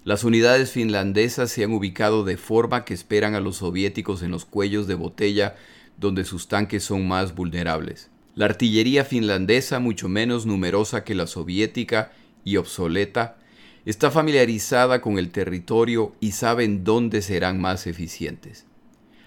Las 0.05 0.25
unidades 0.25 0.73
finlandesas 0.73 1.53
se 1.53 1.63
han 1.63 1.73
ubicado 1.73 2.25
de 2.25 2.37
forma 2.37 2.85
que 2.85 2.93
esperan 2.93 3.37
a 3.37 3.41
los 3.41 3.59
soviéticos 3.59 4.23
en 4.23 4.33
los 4.33 4.45
cuellos 4.45 4.89
de 4.89 4.97
botella 4.97 5.55
donde 5.97 6.25
sus 6.25 6.49
tanques 6.49 6.83
son 6.83 7.07
más 7.07 7.37
vulnerables. 7.37 8.11
La 8.35 8.47
artillería 8.47 9.05
finlandesa, 9.05 9.79
mucho 9.79 10.09
menos 10.09 10.45
numerosa 10.45 11.05
que 11.05 11.15
la 11.15 11.29
soviética 11.29 12.11
y 12.45 12.57
obsoleta, 12.57 13.37
está 13.85 14.11
familiarizada 14.11 15.01
con 15.01 15.19
el 15.19 15.31
territorio 15.31 16.17
y 16.19 16.33
saben 16.33 16.83
dónde 16.83 17.23
serán 17.23 17.61
más 17.61 17.87
eficientes. 17.87 18.67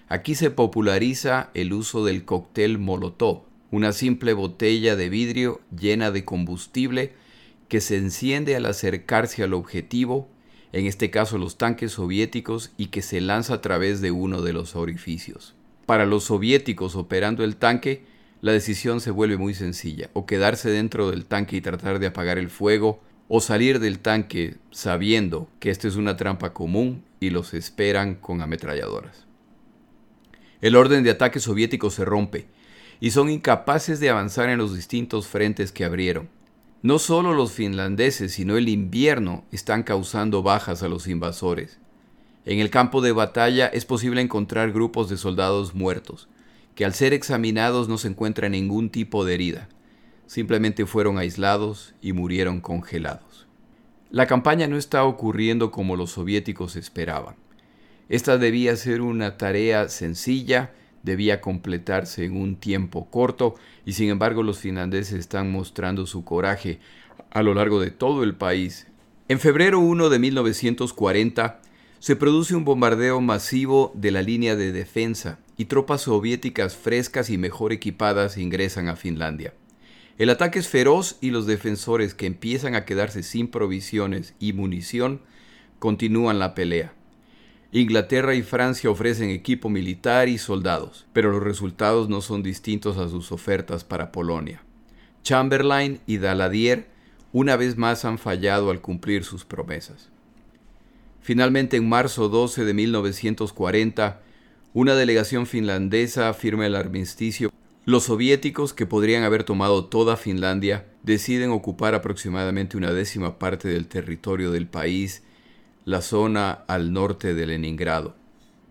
Aquí 0.08 0.34
se 0.34 0.50
populariza 0.50 1.50
el 1.54 1.72
uso 1.72 2.04
del 2.04 2.26
cóctel 2.26 2.78
Molotov, 2.78 3.44
una 3.70 3.92
simple 3.92 4.34
botella 4.34 4.94
de 4.94 5.08
vidrio 5.08 5.62
llena 5.74 6.10
de 6.10 6.26
combustible 6.26 7.14
que 7.68 7.80
se 7.80 7.96
enciende 7.96 8.56
al 8.56 8.66
acercarse 8.66 9.42
al 9.42 9.54
objetivo 9.54 10.28
en 10.76 10.86
este 10.86 11.10
caso 11.10 11.38
los 11.38 11.56
tanques 11.56 11.92
soviéticos, 11.92 12.72
y 12.76 12.88
que 12.88 13.00
se 13.00 13.22
lanza 13.22 13.54
a 13.54 13.60
través 13.62 14.02
de 14.02 14.10
uno 14.10 14.42
de 14.42 14.52
los 14.52 14.76
orificios. 14.76 15.54
Para 15.86 16.04
los 16.04 16.24
soviéticos 16.24 16.96
operando 16.96 17.44
el 17.44 17.56
tanque, 17.56 18.04
la 18.42 18.52
decisión 18.52 19.00
se 19.00 19.10
vuelve 19.10 19.38
muy 19.38 19.54
sencilla, 19.54 20.10
o 20.12 20.26
quedarse 20.26 20.68
dentro 20.68 21.10
del 21.10 21.24
tanque 21.24 21.56
y 21.56 21.60
tratar 21.62 21.98
de 21.98 22.08
apagar 22.08 22.36
el 22.36 22.50
fuego, 22.50 23.00
o 23.28 23.40
salir 23.40 23.80
del 23.80 24.00
tanque 24.00 24.56
sabiendo 24.70 25.48
que 25.60 25.70
esta 25.70 25.88
es 25.88 25.96
una 25.96 26.18
trampa 26.18 26.52
común 26.52 27.02
y 27.20 27.30
los 27.30 27.54
esperan 27.54 28.14
con 28.14 28.42
ametralladoras. 28.42 29.26
El 30.60 30.76
orden 30.76 31.02
de 31.04 31.10
ataque 31.10 31.40
soviético 31.40 31.90
se 31.90 32.04
rompe, 32.04 32.48
y 33.00 33.12
son 33.12 33.30
incapaces 33.30 33.98
de 33.98 34.10
avanzar 34.10 34.50
en 34.50 34.58
los 34.58 34.74
distintos 34.74 35.26
frentes 35.26 35.72
que 35.72 35.86
abrieron. 35.86 36.28
No 36.82 36.98
solo 36.98 37.32
los 37.34 37.52
finlandeses, 37.52 38.32
sino 38.32 38.56
el 38.56 38.68
invierno 38.68 39.44
están 39.50 39.82
causando 39.82 40.42
bajas 40.42 40.82
a 40.82 40.88
los 40.88 41.08
invasores. 41.08 41.78
En 42.44 42.60
el 42.60 42.70
campo 42.70 43.00
de 43.00 43.12
batalla 43.12 43.66
es 43.66 43.84
posible 43.84 44.20
encontrar 44.20 44.72
grupos 44.72 45.08
de 45.08 45.16
soldados 45.16 45.74
muertos, 45.74 46.28
que 46.74 46.84
al 46.84 46.94
ser 46.94 47.12
examinados 47.12 47.88
no 47.88 47.98
se 47.98 48.08
encuentra 48.08 48.48
ningún 48.48 48.90
tipo 48.90 49.24
de 49.24 49.34
herida. 49.34 49.68
Simplemente 50.26 50.86
fueron 50.86 51.18
aislados 51.18 51.94
y 52.02 52.12
murieron 52.12 52.60
congelados. 52.60 53.46
La 54.10 54.26
campaña 54.26 54.66
no 54.66 54.76
está 54.76 55.04
ocurriendo 55.04 55.70
como 55.70 55.96
los 55.96 56.10
soviéticos 56.10 56.76
esperaban. 56.76 57.36
Esta 58.08 58.38
debía 58.38 58.76
ser 58.76 59.00
una 59.00 59.38
tarea 59.38 59.88
sencilla 59.88 60.72
debía 61.06 61.40
completarse 61.40 62.24
en 62.24 62.36
un 62.36 62.56
tiempo 62.56 63.08
corto 63.08 63.54
y 63.86 63.92
sin 63.92 64.10
embargo 64.10 64.42
los 64.42 64.58
finlandeses 64.58 65.18
están 65.18 65.50
mostrando 65.50 66.04
su 66.04 66.24
coraje 66.24 66.80
a 67.30 67.42
lo 67.42 67.54
largo 67.54 67.80
de 67.80 67.90
todo 67.90 68.24
el 68.24 68.34
país. 68.34 68.88
En 69.28 69.40
febrero 69.40 69.80
1 69.80 70.10
de 70.10 70.18
1940 70.18 71.60
se 72.00 72.16
produce 72.16 72.54
un 72.54 72.64
bombardeo 72.64 73.20
masivo 73.22 73.92
de 73.94 74.10
la 74.10 74.20
línea 74.20 74.56
de 74.56 74.72
defensa 74.72 75.38
y 75.56 75.66
tropas 75.66 76.02
soviéticas 76.02 76.76
frescas 76.76 77.30
y 77.30 77.38
mejor 77.38 77.72
equipadas 77.72 78.36
ingresan 78.36 78.88
a 78.88 78.96
Finlandia. 78.96 79.54
El 80.18 80.30
ataque 80.30 80.58
es 80.58 80.68
feroz 80.68 81.16
y 81.20 81.30
los 81.30 81.46
defensores 81.46 82.14
que 82.14 82.26
empiezan 82.26 82.74
a 82.74 82.84
quedarse 82.84 83.22
sin 83.22 83.48
provisiones 83.48 84.34
y 84.38 84.52
munición 84.52 85.20
continúan 85.78 86.38
la 86.38 86.54
pelea. 86.54 86.92
Inglaterra 87.80 88.34
y 88.34 88.42
Francia 88.42 88.88
ofrecen 88.88 89.28
equipo 89.28 89.68
militar 89.68 90.30
y 90.30 90.38
soldados, 90.38 91.04
pero 91.12 91.30
los 91.30 91.42
resultados 91.42 92.08
no 92.08 92.22
son 92.22 92.42
distintos 92.42 92.96
a 92.96 93.10
sus 93.10 93.32
ofertas 93.32 93.84
para 93.84 94.12
Polonia. 94.12 94.62
Chamberlain 95.22 96.00
y 96.06 96.16
Daladier 96.16 96.86
una 97.32 97.54
vez 97.56 97.76
más 97.76 98.06
han 98.06 98.16
fallado 98.16 98.70
al 98.70 98.80
cumplir 98.80 99.24
sus 99.24 99.44
promesas. 99.44 100.08
Finalmente, 101.20 101.76
en 101.76 101.86
marzo 101.86 102.30
12 102.30 102.64
de 102.64 102.72
1940, 102.72 104.22
una 104.72 104.94
delegación 104.94 105.44
finlandesa 105.44 106.32
firma 106.32 106.64
el 106.64 106.76
armisticio. 106.76 107.52
Los 107.84 108.04
soviéticos, 108.04 108.72
que 108.72 108.86
podrían 108.86 109.22
haber 109.22 109.44
tomado 109.44 109.84
toda 109.84 110.16
Finlandia, 110.16 110.86
deciden 111.02 111.50
ocupar 111.50 111.94
aproximadamente 111.94 112.78
una 112.78 112.92
décima 112.92 113.38
parte 113.38 113.68
del 113.68 113.86
territorio 113.86 114.50
del 114.50 114.66
país 114.66 115.24
la 115.86 116.02
zona 116.02 116.64
al 116.66 116.92
norte 116.92 117.32
de 117.32 117.46
Leningrado. 117.46 118.16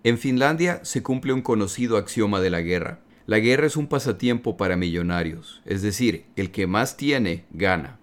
En 0.04 0.18
Finlandia 0.18 0.82
se 0.84 1.02
cumple 1.02 1.32
un 1.32 1.42
conocido 1.42 1.96
axioma 1.96 2.42
de 2.42 2.50
la 2.50 2.60
guerra. 2.60 3.00
La 3.26 3.40
guerra 3.40 3.66
es 3.68 3.78
un 3.78 3.88
pasatiempo 3.88 4.58
para 4.58 4.76
millonarios, 4.76 5.62
es 5.64 5.82
decir, 5.82 6.26
el 6.36 6.52
que 6.52 6.68
más 6.68 6.98
tiene, 6.98 7.46
gana. 7.52 8.00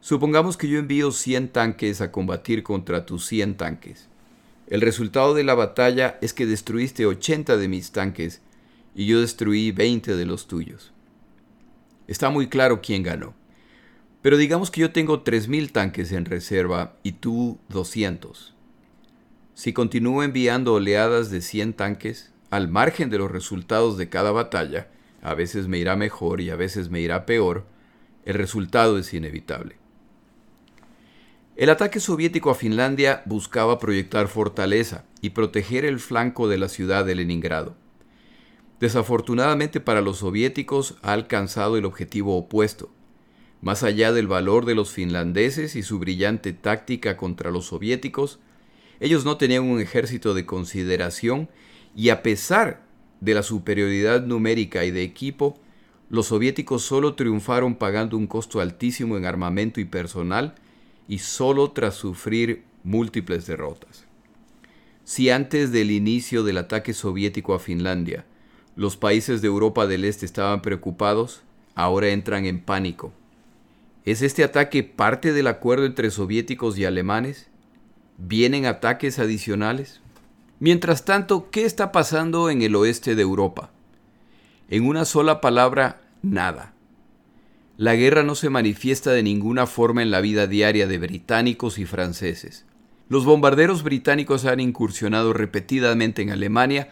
Supongamos 0.00 0.56
que 0.56 0.68
yo 0.68 0.78
envío 0.78 1.10
100 1.10 1.48
tanques 1.48 2.00
a 2.00 2.12
combatir 2.12 2.62
contra 2.62 3.04
tus 3.04 3.26
100 3.26 3.56
tanques. 3.56 4.08
El 4.68 4.80
resultado 4.80 5.34
de 5.34 5.42
la 5.42 5.54
batalla 5.54 6.18
es 6.22 6.32
que 6.32 6.46
destruiste 6.46 7.04
80 7.04 7.56
de 7.56 7.66
mis 7.66 7.90
tanques 7.90 8.42
y 8.94 9.06
yo 9.06 9.20
destruí 9.20 9.72
20 9.72 10.14
de 10.14 10.24
los 10.24 10.46
tuyos. 10.46 10.92
Está 12.06 12.30
muy 12.30 12.48
claro 12.48 12.80
quién 12.80 13.02
ganó. 13.02 13.39
Pero 14.22 14.36
digamos 14.36 14.70
que 14.70 14.82
yo 14.82 14.92
tengo 14.92 15.24
3.000 15.24 15.72
tanques 15.72 16.12
en 16.12 16.24
reserva 16.24 16.94
y 17.02 17.12
tú 17.12 17.58
200. 17.68 18.54
Si 19.54 19.72
continúo 19.72 20.22
enviando 20.22 20.74
oleadas 20.74 21.30
de 21.30 21.40
100 21.40 21.74
tanques, 21.74 22.32
al 22.50 22.68
margen 22.68 23.10
de 23.10 23.18
los 23.18 23.30
resultados 23.30 23.96
de 23.96 24.08
cada 24.08 24.32
batalla, 24.32 24.88
a 25.22 25.34
veces 25.34 25.68
me 25.68 25.78
irá 25.78 25.96
mejor 25.96 26.40
y 26.40 26.50
a 26.50 26.56
veces 26.56 26.90
me 26.90 27.00
irá 27.00 27.26
peor, 27.26 27.66
el 28.24 28.34
resultado 28.34 28.98
es 28.98 29.12
inevitable. 29.14 29.76
El 31.56 31.68
ataque 31.68 32.00
soviético 32.00 32.50
a 32.50 32.54
Finlandia 32.54 33.22
buscaba 33.26 33.78
proyectar 33.78 34.28
fortaleza 34.28 35.04
y 35.20 35.30
proteger 35.30 35.84
el 35.84 36.00
flanco 36.00 36.48
de 36.48 36.58
la 36.58 36.68
ciudad 36.68 37.04
de 37.04 37.14
Leningrado. 37.14 37.76
Desafortunadamente 38.80 39.78
para 39.78 40.00
los 40.00 40.18
soviéticos 40.18 40.96
ha 41.02 41.12
alcanzado 41.12 41.76
el 41.76 41.84
objetivo 41.84 42.36
opuesto. 42.36 42.90
Más 43.62 43.82
allá 43.82 44.12
del 44.12 44.26
valor 44.26 44.64
de 44.64 44.74
los 44.74 44.90
finlandeses 44.90 45.76
y 45.76 45.82
su 45.82 45.98
brillante 45.98 46.52
táctica 46.52 47.16
contra 47.16 47.50
los 47.50 47.66
soviéticos, 47.66 48.38
ellos 49.00 49.24
no 49.24 49.36
tenían 49.36 49.64
un 49.64 49.80
ejército 49.80 50.34
de 50.34 50.46
consideración 50.46 51.48
y 51.94 52.08
a 52.08 52.22
pesar 52.22 52.82
de 53.20 53.34
la 53.34 53.42
superioridad 53.42 54.22
numérica 54.24 54.84
y 54.84 54.90
de 54.90 55.02
equipo, 55.02 55.58
los 56.08 56.26
soviéticos 56.28 56.82
solo 56.82 57.14
triunfaron 57.14 57.74
pagando 57.76 58.16
un 58.16 58.26
costo 58.26 58.60
altísimo 58.60 59.16
en 59.16 59.26
armamento 59.26 59.80
y 59.80 59.84
personal 59.84 60.54
y 61.06 61.18
solo 61.18 61.70
tras 61.72 61.94
sufrir 61.94 62.64
múltiples 62.82 63.46
derrotas. 63.46 64.06
Si 65.04 65.28
antes 65.30 65.70
del 65.72 65.90
inicio 65.90 66.44
del 66.44 66.58
ataque 66.58 66.94
soviético 66.94 67.54
a 67.54 67.58
Finlandia 67.58 68.24
los 68.76 68.96
países 68.96 69.42
de 69.42 69.48
Europa 69.48 69.86
del 69.86 70.04
Este 70.04 70.24
estaban 70.24 70.62
preocupados, 70.62 71.42
ahora 71.74 72.08
entran 72.08 72.46
en 72.46 72.60
pánico. 72.60 73.12
¿Es 74.10 74.22
este 74.22 74.42
ataque 74.42 74.82
parte 74.82 75.32
del 75.32 75.46
acuerdo 75.46 75.86
entre 75.86 76.10
soviéticos 76.10 76.76
y 76.76 76.84
alemanes? 76.84 77.46
¿Vienen 78.18 78.66
ataques 78.66 79.20
adicionales? 79.20 80.00
Mientras 80.58 81.04
tanto, 81.04 81.48
¿qué 81.52 81.64
está 81.64 81.92
pasando 81.92 82.50
en 82.50 82.62
el 82.62 82.74
oeste 82.74 83.14
de 83.14 83.22
Europa? 83.22 83.70
En 84.68 84.84
una 84.84 85.04
sola 85.04 85.40
palabra, 85.40 86.00
nada. 86.22 86.74
La 87.76 87.94
guerra 87.94 88.24
no 88.24 88.34
se 88.34 88.50
manifiesta 88.50 89.12
de 89.12 89.22
ninguna 89.22 89.68
forma 89.68 90.02
en 90.02 90.10
la 90.10 90.20
vida 90.20 90.48
diaria 90.48 90.88
de 90.88 90.98
británicos 90.98 91.78
y 91.78 91.84
franceses. 91.86 92.64
Los 93.08 93.24
bombarderos 93.24 93.84
británicos 93.84 94.44
han 94.44 94.58
incursionado 94.58 95.32
repetidamente 95.32 96.20
en 96.20 96.30
Alemania 96.30 96.88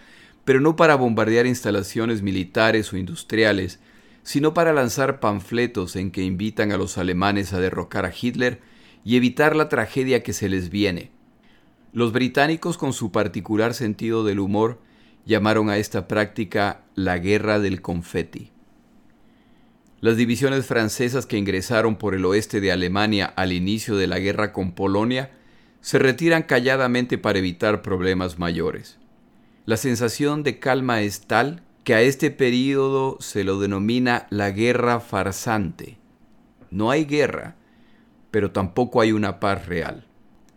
pero 0.49 0.63
no 0.63 0.77
para 0.77 0.95
bombardear 0.95 1.45
instalaciones 1.45 2.23
militares 2.23 2.91
o 2.95 2.97
industriales, 2.97 3.81
sino 4.29 4.53
para 4.53 4.75
lanzar 4.75 5.21
panfletos 5.21 5.97
en 5.97 6.11
que 6.11 6.23
invitan 6.23 6.71
a 6.71 6.77
los 6.77 6.99
alemanes 6.99 7.55
a 7.55 7.61
derrocar 7.61 8.05
a 8.05 8.13
Hitler 8.13 8.61
y 9.03 9.17
evitar 9.17 9.57
la 9.57 9.71
tragedia 9.71 10.23
que 10.23 10.35
se 10.35 10.51
les 10.51 10.69
viene. 10.69 11.11
Los 11.95 12.13
británicos, 12.13 12.77
con 12.77 12.93
su 12.93 13.11
particular 13.11 13.73
sentido 13.73 14.25
del 14.25 14.41
humor, 14.41 14.83
llamaron 15.25 15.71
a 15.71 15.79
esta 15.79 16.09
práctica 16.09 16.83
la 16.95 17.17
guerra 17.17 17.59
del 17.59 17.81
confeti. 17.81 18.51
Las 20.03 20.19
divisiones 20.19 20.67
francesas 20.67 21.25
que 21.25 21.39
ingresaron 21.39 21.97
por 21.97 22.15
el 22.15 22.27
oeste 22.27 22.61
de 22.61 22.71
Alemania 22.71 23.25
al 23.25 23.55
inicio 23.55 23.97
de 23.97 24.09
la 24.09 24.19
guerra 24.19 24.53
con 24.53 24.73
Polonia 24.73 25.31
se 25.81 25.99
retiran 25.99 26.43
calladamente 26.43 27.17
para 27.17 27.39
evitar 27.39 27.81
problemas 27.81 28.39
mayores. 28.39 28.99
La 29.65 29.79
sensación 29.79 30.43
de 30.43 30.59
calma 30.59 31.01
es 31.01 31.23
tal 31.23 31.63
que 31.89 31.95
a 31.95 32.03
este 32.03 32.31
período 32.31 33.17
se 33.19 33.45
lo 33.45 33.59
denomina 33.59 34.27
la 34.29 34.51
guerra 34.51 35.01
farsante. 35.01 35.97
No 36.71 36.91
hay 36.91 37.07
guerra, 37.07 37.57
pero 38.31 38.51
tampoco 38.51 39.01
hay 39.01 39.13
una 39.13 39.41
paz 39.41 39.65
real. 39.65 40.07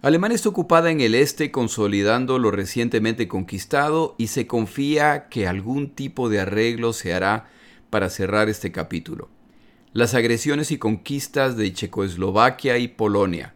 Alemania 0.01 0.35
está 0.35 0.49
ocupada 0.49 0.91
en 0.91 0.99
el 0.99 1.15
este 1.15 1.49
consolidando 1.49 2.37
lo 2.37 2.51
recientemente 2.51 3.29
conquistado 3.29 4.13
y 4.17 4.27
se 4.27 4.45
confía 4.45 5.29
que 5.29 5.47
algún 5.47 5.91
tipo 5.91 6.27
de 6.27 6.41
arreglo 6.41 6.91
se 6.91 7.13
hará 7.13 7.49
para 7.89 8.09
cerrar 8.09 8.49
este 8.49 8.73
capítulo. 8.73 9.29
Las 9.93 10.15
agresiones 10.15 10.69
y 10.71 10.79
conquistas 10.79 11.55
de 11.55 11.71
Checoslovaquia 11.71 12.77
y 12.77 12.89
Polonia, 12.89 13.55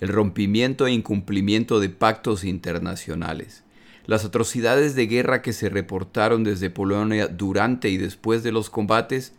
el 0.00 0.08
rompimiento 0.08 0.88
e 0.88 0.92
incumplimiento 0.92 1.78
de 1.78 1.88
pactos 1.88 2.42
internacionales, 2.42 3.62
las 4.06 4.24
atrocidades 4.24 4.94
de 4.94 5.06
guerra 5.06 5.42
que 5.42 5.52
se 5.52 5.68
reportaron 5.68 6.44
desde 6.44 6.70
Polonia 6.70 7.28
durante 7.28 7.88
y 7.88 7.96
después 7.96 8.42
de 8.42 8.52
los 8.52 8.70
combates 8.70 9.34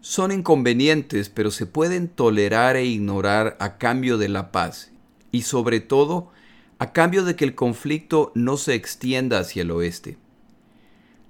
son 0.00 0.32
inconvenientes, 0.32 1.28
pero 1.28 1.50
se 1.50 1.66
pueden 1.66 2.08
tolerar 2.08 2.76
e 2.76 2.84
ignorar 2.84 3.56
a 3.60 3.78
cambio 3.78 4.16
de 4.16 4.28
la 4.28 4.52
paz 4.52 4.90
y 5.32 5.42
sobre 5.42 5.80
todo 5.80 6.30
a 6.78 6.92
cambio 6.92 7.24
de 7.24 7.34
que 7.36 7.44
el 7.44 7.54
conflicto 7.54 8.32
no 8.34 8.56
se 8.56 8.74
extienda 8.74 9.40
hacia 9.40 9.62
el 9.62 9.72
oeste. 9.72 10.16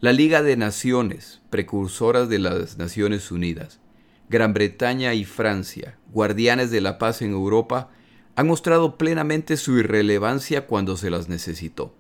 La 0.01 0.12
Liga 0.12 0.43
de 0.43 0.57
Naciones, 0.57 1.41
precursoras 1.51 2.29
de 2.29 2.38
las 2.38 2.79
Naciones 2.79 3.33
Unidas, 3.33 3.81
Gran 4.29 4.53
Bretaña 4.53 5.14
y 5.14 5.25
Francia, 5.25 5.97
guardianes 6.12 6.71
de 6.71 6.83
la 6.83 6.99
paz 6.99 7.23
en 7.23 7.33
Europa, 7.33 7.91
han 8.37 8.47
mostrado 8.47 8.99
plenamente 8.99 9.57
su 9.57 9.79
irrelevancia 9.79 10.67
cuando 10.67 10.97
se 10.97 11.11
las 11.11 11.29
necesitó. 11.29 11.97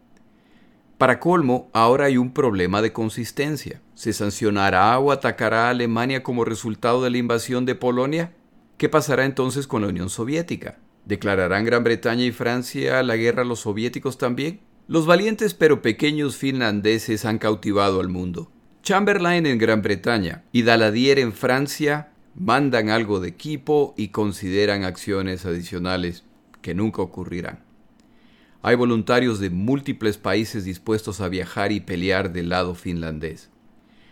Para 0.98 1.20
colmo, 1.20 1.70
ahora 1.74 2.06
hay 2.06 2.16
un 2.16 2.32
problema 2.32 2.82
de 2.82 2.92
consistencia. 2.92 3.80
¿Se 3.94 4.12
sancionará 4.12 4.98
o 4.98 5.12
atacará 5.12 5.68
a 5.68 5.70
Alemania 5.70 6.24
como 6.24 6.44
resultado 6.44 7.04
de 7.04 7.10
la 7.10 7.18
invasión 7.18 7.64
de 7.66 7.76
Polonia? 7.76 8.32
¿Qué 8.78 8.88
pasará 8.88 9.24
entonces 9.24 9.68
con 9.68 9.82
la 9.82 9.88
Unión 9.88 10.10
Soviética? 10.10 10.80
¿Declararán 11.04 11.64
Gran 11.64 11.84
Bretaña 11.84 12.24
y 12.24 12.32
Francia 12.32 13.00
la 13.04 13.14
guerra 13.14 13.42
a 13.42 13.44
los 13.44 13.60
soviéticos 13.60 14.18
también? 14.18 14.58
Los 14.88 15.06
valientes 15.06 15.54
pero 15.54 15.82
pequeños 15.82 16.36
finlandeses 16.36 17.24
han 17.24 17.38
cautivado 17.38 18.00
al 18.00 18.08
mundo. 18.08 18.50
Chamberlain 18.82 19.46
en 19.46 19.58
Gran 19.58 19.82
Bretaña 19.82 20.42
y 20.50 20.62
Daladier 20.62 21.20
en 21.20 21.32
Francia 21.32 22.10
mandan 22.34 22.90
algo 22.90 23.20
de 23.20 23.28
equipo 23.28 23.94
y 23.96 24.08
consideran 24.08 24.82
acciones 24.82 25.46
adicionales 25.46 26.24
que 26.60 26.74
nunca 26.74 27.02
ocurrirán. 27.02 27.67
Hay 28.62 28.74
voluntarios 28.74 29.38
de 29.38 29.50
múltiples 29.50 30.18
países 30.18 30.64
dispuestos 30.64 31.20
a 31.20 31.28
viajar 31.28 31.70
y 31.70 31.80
pelear 31.80 32.32
del 32.32 32.48
lado 32.48 32.74
finlandés. 32.74 33.50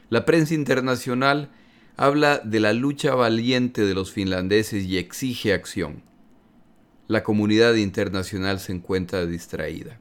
La 0.08 0.24
prensa 0.24 0.54
internacional 0.54 1.50
habla 1.96 2.38
de 2.38 2.60
la 2.60 2.72
lucha 2.72 3.14
valiente 3.14 3.84
de 3.84 3.94
los 3.94 4.12
finlandeses 4.12 4.84
y 4.84 4.98
exige 4.98 5.52
acción. 5.52 6.02
La 7.08 7.22
comunidad 7.22 7.74
internacional 7.74 8.60
se 8.60 8.72
encuentra 8.72 9.26
distraída. 9.26 10.00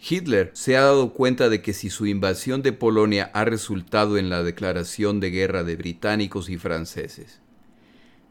Hitler 0.00 0.50
se 0.54 0.76
ha 0.76 0.82
dado 0.82 1.12
cuenta 1.12 1.48
de 1.48 1.62
que 1.62 1.72
si 1.74 1.90
su 1.90 2.06
invasión 2.06 2.62
de 2.62 2.72
Polonia 2.72 3.30
ha 3.34 3.44
resultado 3.44 4.18
en 4.18 4.30
la 4.30 4.42
declaración 4.42 5.20
de 5.20 5.30
guerra 5.30 5.62
de 5.62 5.76
británicos 5.76 6.48
y 6.48 6.56
franceses, 6.56 7.41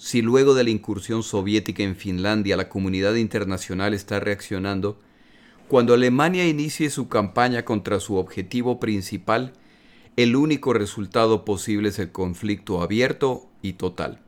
si 0.02 0.24
luego 0.24 0.56
de 0.56 0.64
la 0.64 0.72
incursión 0.72 1.22
soviética 1.22 1.84
en 1.84 1.96
Finlandia 1.96 2.58
la 2.58 2.70
comunidad 2.70 3.14
internacional 3.14 3.94
está 3.94 4.20
reaccionando, 4.20 5.00
cuando 5.68 5.94
Alemania 5.94 6.48
inicie 6.48 6.90
su 6.90 7.08
campaña 7.08 7.66
contra 7.66 8.00
su 8.00 8.16
objetivo 8.16 8.80
principal, 8.80 9.54
el 10.18 10.36
único 10.36 10.74
resultado 10.74 11.46
posible 11.46 11.90
es 11.90 12.00
el 12.00 12.12
conflicto 12.12 12.82
abierto 12.82 13.52
y 13.62 13.74
total. 13.74 14.24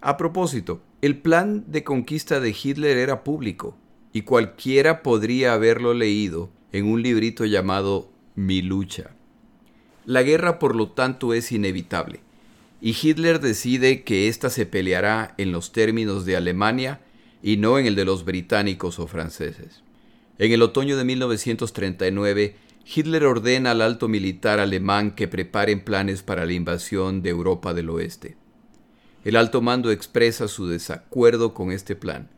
A 0.00 0.16
propósito, 0.16 0.82
el 1.00 1.16
plan 1.16 1.62
de 1.68 1.84
conquista 1.84 2.40
de 2.40 2.50
Hitler 2.50 2.98
era 2.98 3.22
público 3.22 3.78
y 4.12 4.22
cualquiera 4.22 5.04
podría 5.04 5.52
haberlo 5.52 5.94
leído 5.94 6.50
en 6.72 6.86
un 6.86 7.02
librito 7.02 7.44
llamado 7.44 8.10
Mi 8.34 8.62
lucha. 8.62 9.14
La 10.06 10.24
guerra, 10.24 10.58
por 10.58 10.74
lo 10.74 10.90
tanto, 10.90 11.34
es 11.34 11.52
inevitable 11.52 12.24
y 12.84 12.94
Hitler 13.00 13.40
decide 13.40 14.02
que 14.02 14.28
ésta 14.28 14.50
se 14.50 14.66
peleará 14.66 15.34
en 15.38 15.52
los 15.52 15.72
términos 15.72 16.26
de 16.26 16.36
Alemania 16.36 17.00
y 17.42 17.56
no 17.56 17.78
en 17.78 17.86
el 17.86 17.94
de 17.94 18.04
los 18.04 18.26
británicos 18.26 18.98
o 18.98 19.06
franceses. 19.06 19.82
En 20.36 20.52
el 20.52 20.60
otoño 20.60 20.98
de 20.98 21.04
1939, 21.04 22.56
Hitler 22.84 23.24
ordena 23.24 23.70
al 23.70 23.80
alto 23.80 24.06
militar 24.06 24.60
alemán 24.60 25.12
que 25.12 25.28
preparen 25.28 25.82
planes 25.82 26.22
para 26.22 26.44
la 26.44 26.52
invasión 26.52 27.22
de 27.22 27.30
Europa 27.30 27.72
del 27.72 27.88
Oeste. 27.88 28.36
El 29.24 29.36
alto 29.36 29.62
mando 29.62 29.90
expresa 29.90 30.46
su 30.46 30.68
desacuerdo 30.68 31.54
con 31.54 31.72
este 31.72 31.96
plan. 31.96 32.28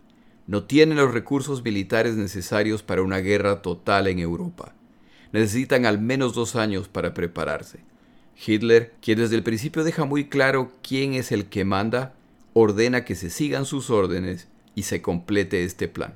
No 0.46 0.62
tiene 0.62 0.94
los 0.94 1.12
recursos 1.12 1.64
militares 1.64 2.14
necesarios 2.14 2.84
para 2.84 3.02
una 3.02 3.18
guerra 3.18 3.62
total 3.62 4.06
en 4.06 4.20
Europa. 4.20 4.76
Necesitan 5.32 5.86
al 5.86 5.98
menos 5.98 6.34
dos 6.34 6.54
años 6.54 6.86
para 6.86 7.14
prepararse. 7.14 7.80
Hitler, 8.44 8.92
quien 9.00 9.18
desde 9.18 9.36
el 9.36 9.42
principio 9.42 9.84
deja 9.84 10.04
muy 10.04 10.28
claro 10.28 10.72
quién 10.82 11.14
es 11.14 11.32
el 11.32 11.46
que 11.46 11.64
manda, 11.64 12.14
ordena 12.52 13.04
que 13.04 13.14
se 13.14 13.30
sigan 13.30 13.64
sus 13.64 13.90
órdenes 13.90 14.48
y 14.74 14.82
se 14.82 15.02
complete 15.02 15.64
este 15.64 15.88
plan. 15.88 16.14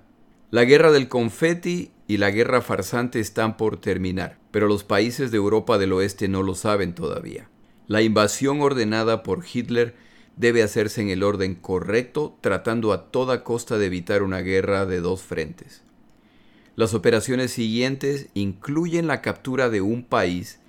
La 0.50 0.64
guerra 0.64 0.92
del 0.92 1.08
confeti 1.08 1.90
y 2.06 2.18
la 2.18 2.30
guerra 2.30 2.60
farsante 2.60 3.20
están 3.20 3.56
por 3.56 3.80
terminar, 3.80 4.38
pero 4.50 4.68
los 4.68 4.84
países 4.84 5.30
de 5.30 5.36
Europa 5.36 5.78
del 5.78 5.92
Oeste 5.92 6.28
no 6.28 6.42
lo 6.42 6.54
saben 6.54 6.94
todavía. 6.94 7.48
La 7.86 8.02
invasión 8.02 8.60
ordenada 8.60 9.22
por 9.22 9.44
Hitler 9.52 9.94
debe 10.36 10.62
hacerse 10.62 11.02
en 11.02 11.10
el 11.10 11.22
orden 11.22 11.54
correcto, 11.54 12.36
tratando 12.40 12.92
a 12.92 13.10
toda 13.10 13.44
costa 13.44 13.78
de 13.78 13.86
evitar 13.86 14.22
una 14.22 14.40
guerra 14.40 14.86
de 14.86 15.00
dos 15.00 15.22
frentes. 15.22 15.82
Las 16.76 16.94
operaciones 16.94 17.50
siguientes 17.50 18.28
incluyen 18.34 19.06
la 19.06 19.20
captura 19.22 19.68
de 19.70 19.80
un 19.80 20.02
país 20.02 20.59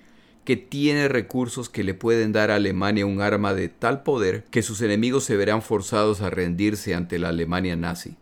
que 0.44 0.56
tiene 0.56 1.08
recursos 1.08 1.68
que 1.68 1.84
le 1.84 1.94
pueden 1.94 2.32
dar 2.32 2.50
a 2.50 2.56
Alemania 2.56 3.06
un 3.06 3.20
arma 3.20 3.54
de 3.54 3.68
tal 3.68 4.02
poder 4.02 4.44
que 4.50 4.62
sus 4.62 4.80
enemigos 4.80 5.24
se 5.24 5.36
verán 5.36 5.62
forzados 5.62 6.20
a 6.20 6.30
rendirse 6.30 6.94
ante 6.94 7.18
la 7.18 7.28
Alemania 7.28 7.76
nazi. 7.76 8.16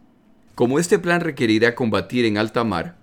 Como 0.55 0.79
este 0.79 0.99
plan 0.99 1.23
requerirá 1.23 1.75
combatir 1.75 2.27
en 2.27 2.37
alta 2.37 2.65
mar, 2.65 2.97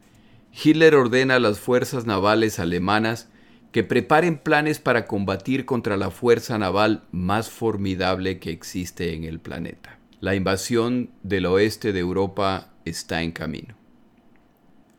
Hitler 0.63 0.95
ordena 0.95 1.35
a 1.35 1.39
las 1.39 1.59
fuerzas 1.59 2.05
navales 2.05 2.59
alemanas 2.59 3.29
que 3.71 3.83
preparen 3.83 4.37
planes 4.37 4.79
para 4.79 5.05
combatir 5.05 5.65
contra 5.65 5.97
la 5.97 6.09
fuerza 6.09 6.57
naval 6.57 7.03
más 7.11 7.49
formidable 7.49 8.39
que 8.39 8.51
existe 8.51 9.13
en 9.13 9.23
el 9.23 9.39
planeta. 9.39 9.99
La 10.19 10.35
invasión 10.35 11.11
del 11.21 11.45
oeste 11.45 11.93
de 11.93 11.99
Europa 11.99 12.73
está 12.85 13.21
en 13.21 13.31
camino. 13.31 13.76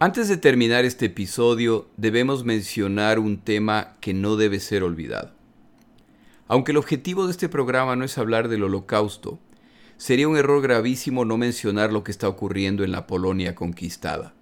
Antes 0.01 0.29
de 0.29 0.37
terminar 0.37 0.85
este 0.85 1.07
episodio, 1.07 1.89
debemos 1.97 2.45
mencionar 2.45 3.19
un 3.19 3.37
tema 3.37 3.97
que 4.01 4.15
no 4.15 4.37
debe 4.37 4.61
ser 4.61 4.85
olvidado. 4.85 5.33
Aunque 6.47 6.71
el 6.71 6.79
objetivo 6.79 7.27
de 7.27 7.33
este 7.33 7.49
programa 7.49 7.97
no 7.97 8.05
es 8.05 8.17
hablar 8.17 8.47
del 8.47 8.63
holocausto, 8.63 9.41
sería 9.97 10.29
un 10.29 10.37
error 10.37 10.63
gravísimo 10.63 11.25
no 11.25 11.37
mencionar 11.37 11.93
lo 11.93 12.05
que 12.05 12.13
está 12.13 12.29
ocurriendo 12.29 12.85
en 12.85 12.93
la 12.93 13.09
Polonia 13.09 13.57
conquistada. 13.57 14.35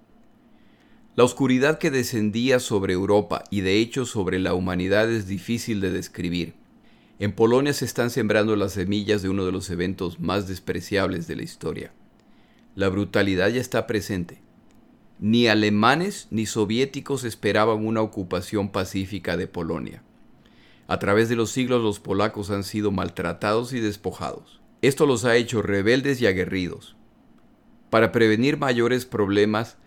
La 1.15 1.25
oscuridad 1.25 1.79
que 1.79 1.91
descendía 1.91 2.61
sobre 2.61 2.93
Europa 2.93 3.43
y 3.51 3.63
de 3.63 3.79
hecho 3.79 4.05
sobre 4.05 4.39
la 4.39 4.53
humanidad 4.53 5.11
es 5.11 5.27
difícil 5.27 5.81
de 5.81 5.91
describir. 5.91 6.53
En 7.19 7.33
Polonia 7.33 7.73
se 7.73 7.87
están 7.87 8.11
sembrando 8.11 8.57
las 8.57 8.73
semillas 8.73 9.23
de 9.23 9.31
uno 9.31 9.47
de 9.47 9.53
los 9.53 9.71
eventos 9.71 10.21
más 10.21 10.49
despreciables 10.49 11.27
de 11.27 11.37
la 11.37 11.45
historia. 11.45 11.95
La 12.75 12.91
brutalidad 12.91 13.49
ya 13.49 13.63
está 13.63 13.87
presente. 13.87 14.45
Ni 15.19 15.49
alemanes 15.49 16.29
ni 16.31 16.45
soviéticos 16.45 17.25
esperaban 17.25 17.87
una 17.87 18.03
ocupación 18.03 18.71
pacífica 18.71 19.39
de 19.39 19.47
Polonia. 19.47 20.03
A 20.89 20.99
través 20.99 21.31
de 21.31 21.37
los 21.37 21.51
siglos 21.51 21.83
los 21.83 22.01
polacos 22.01 22.51
han 22.51 22.65
sido 22.65 22.93
maltratados 22.93 23.73
y 23.73 23.81
despojados. 23.81 24.61
Esto 24.83 25.07
los 25.07 25.25
ha 25.25 25.37
hecho 25.37 25.63
rebeldes 25.63 26.21
y 26.21 26.27
aguerridos. 26.27 26.97
Para 27.89 28.13
prevenir 28.13 28.59
mayores 28.59 29.07
problemas, 29.07 29.79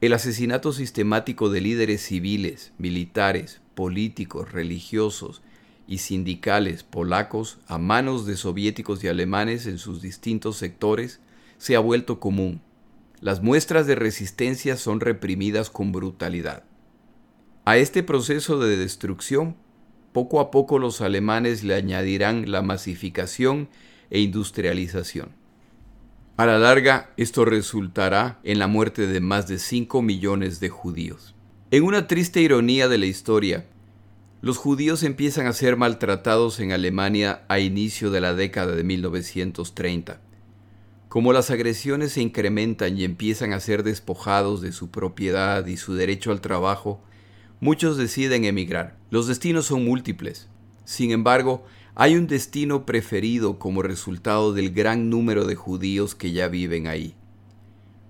el 0.00 0.12
asesinato 0.12 0.72
sistemático 0.72 1.50
de 1.50 1.60
líderes 1.60 2.02
civiles, 2.02 2.72
militares, 2.78 3.60
políticos, 3.74 4.52
religiosos 4.52 5.42
y 5.88 5.98
sindicales 5.98 6.84
polacos 6.84 7.58
a 7.66 7.78
manos 7.78 8.26
de 8.26 8.36
soviéticos 8.36 9.02
y 9.02 9.08
alemanes 9.08 9.66
en 9.66 9.78
sus 9.78 10.00
distintos 10.02 10.56
sectores 10.56 11.20
se 11.58 11.74
ha 11.74 11.80
vuelto 11.80 12.20
común. 12.20 12.60
Las 13.22 13.40
muestras 13.40 13.86
de 13.86 13.94
resistencia 13.94 14.76
son 14.76 14.98
reprimidas 14.98 15.70
con 15.70 15.92
brutalidad. 15.92 16.64
A 17.64 17.76
este 17.76 18.02
proceso 18.02 18.58
de 18.58 18.76
destrucción, 18.76 19.54
poco 20.12 20.40
a 20.40 20.50
poco 20.50 20.80
los 20.80 21.00
alemanes 21.00 21.62
le 21.62 21.76
añadirán 21.76 22.50
la 22.50 22.62
masificación 22.62 23.68
e 24.10 24.18
industrialización. 24.18 25.28
A 26.36 26.46
la 26.46 26.58
larga, 26.58 27.12
esto 27.16 27.44
resultará 27.44 28.40
en 28.42 28.58
la 28.58 28.66
muerte 28.66 29.06
de 29.06 29.20
más 29.20 29.46
de 29.46 29.60
5 29.60 30.02
millones 30.02 30.58
de 30.58 30.70
judíos. 30.70 31.36
En 31.70 31.84
una 31.84 32.08
triste 32.08 32.40
ironía 32.40 32.88
de 32.88 32.98
la 32.98 33.06
historia, 33.06 33.66
los 34.40 34.58
judíos 34.58 35.04
empiezan 35.04 35.46
a 35.46 35.52
ser 35.52 35.76
maltratados 35.76 36.58
en 36.58 36.72
Alemania 36.72 37.44
a 37.46 37.60
inicio 37.60 38.10
de 38.10 38.20
la 38.20 38.34
década 38.34 38.74
de 38.74 38.82
1930. 38.82 40.20
Como 41.12 41.34
las 41.34 41.50
agresiones 41.50 42.12
se 42.12 42.22
incrementan 42.22 42.96
y 42.96 43.04
empiezan 43.04 43.52
a 43.52 43.60
ser 43.60 43.82
despojados 43.82 44.62
de 44.62 44.72
su 44.72 44.90
propiedad 44.90 45.66
y 45.66 45.76
su 45.76 45.92
derecho 45.92 46.32
al 46.32 46.40
trabajo, 46.40 47.02
muchos 47.60 47.98
deciden 47.98 48.46
emigrar. 48.46 48.96
Los 49.10 49.26
destinos 49.26 49.66
son 49.66 49.84
múltiples. 49.84 50.48
Sin 50.86 51.10
embargo, 51.10 51.66
hay 51.94 52.16
un 52.16 52.28
destino 52.28 52.86
preferido 52.86 53.58
como 53.58 53.82
resultado 53.82 54.54
del 54.54 54.72
gran 54.72 55.10
número 55.10 55.44
de 55.44 55.54
judíos 55.54 56.14
que 56.14 56.32
ya 56.32 56.48
viven 56.48 56.86
ahí. 56.86 57.14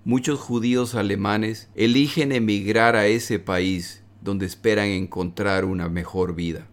Muchos 0.04 0.38
judíos 0.38 0.94
alemanes 0.94 1.70
eligen 1.74 2.30
emigrar 2.30 2.94
a 2.94 3.08
ese 3.08 3.40
país 3.40 4.04
donde 4.20 4.46
esperan 4.46 4.86
encontrar 4.86 5.64
una 5.64 5.88
mejor 5.88 6.36
vida. 6.36 6.68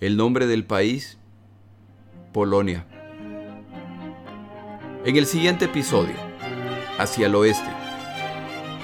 El 0.00 0.16
nombre 0.16 0.46
del 0.46 0.64
país, 0.64 1.18
Polonia. 2.32 2.86
En 5.04 5.16
el 5.16 5.24
siguiente 5.24 5.64
episodio, 5.64 6.14
hacia 6.98 7.26
el 7.26 7.34
oeste, 7.34 7.70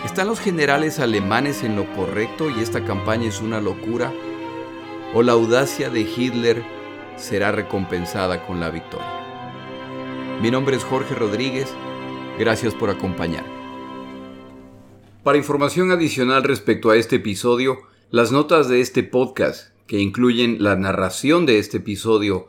¿están 0.05 0.29
los 0.29 0.41
generales 0.41 0.99
alemanes 0.99 1.63
en 1.63 1.77
lo 1.77 1.85
correcto 1.95 2.49
y 2.49 2.61
esta 2.61 2.85
campaña 2.85 3.29
es 3.29 3.43
una 3.43 3.61
locura? 3.61 4.13
¿O 5.13 5.23
la 5.23 5.33
audacia 5.33 5.91
de 5.91 6.01
Hitler 6.01 6.65
será 7.17 7.53
recompensada 7.53 8.47
con 8.47 8.61
la 8.61 8.71
victoria. 8.71 9.07
Mi 10.41 10.51
nombre 10.51 10.77
es 10.77 10.85
Jorge 10.85 11.15
Rodríguez, 11.15 11.69
gracias 12.39 12.75
por 12.75 12.91
acompañar. 12.91 13.45
Para 15.23 15.39
información 15.39 15.91
adicional 15.91 16.45
respecto 16.45 16.91
a 16.91 16.97
este 16.97 17.17
episodio, 17.17 17.79
las 18.11 18.33
notas 18.33 18.69
de 18.69 18.81
este 18.81 19.03
podcast, 19.03 19.75
que 19.87 19.99
incluyen 19.99 20.63
la 20.63 20.77
narración 20.77 21.47
de 21.47 21.59
este 21.59 21.79
episodio, 21.79 22.49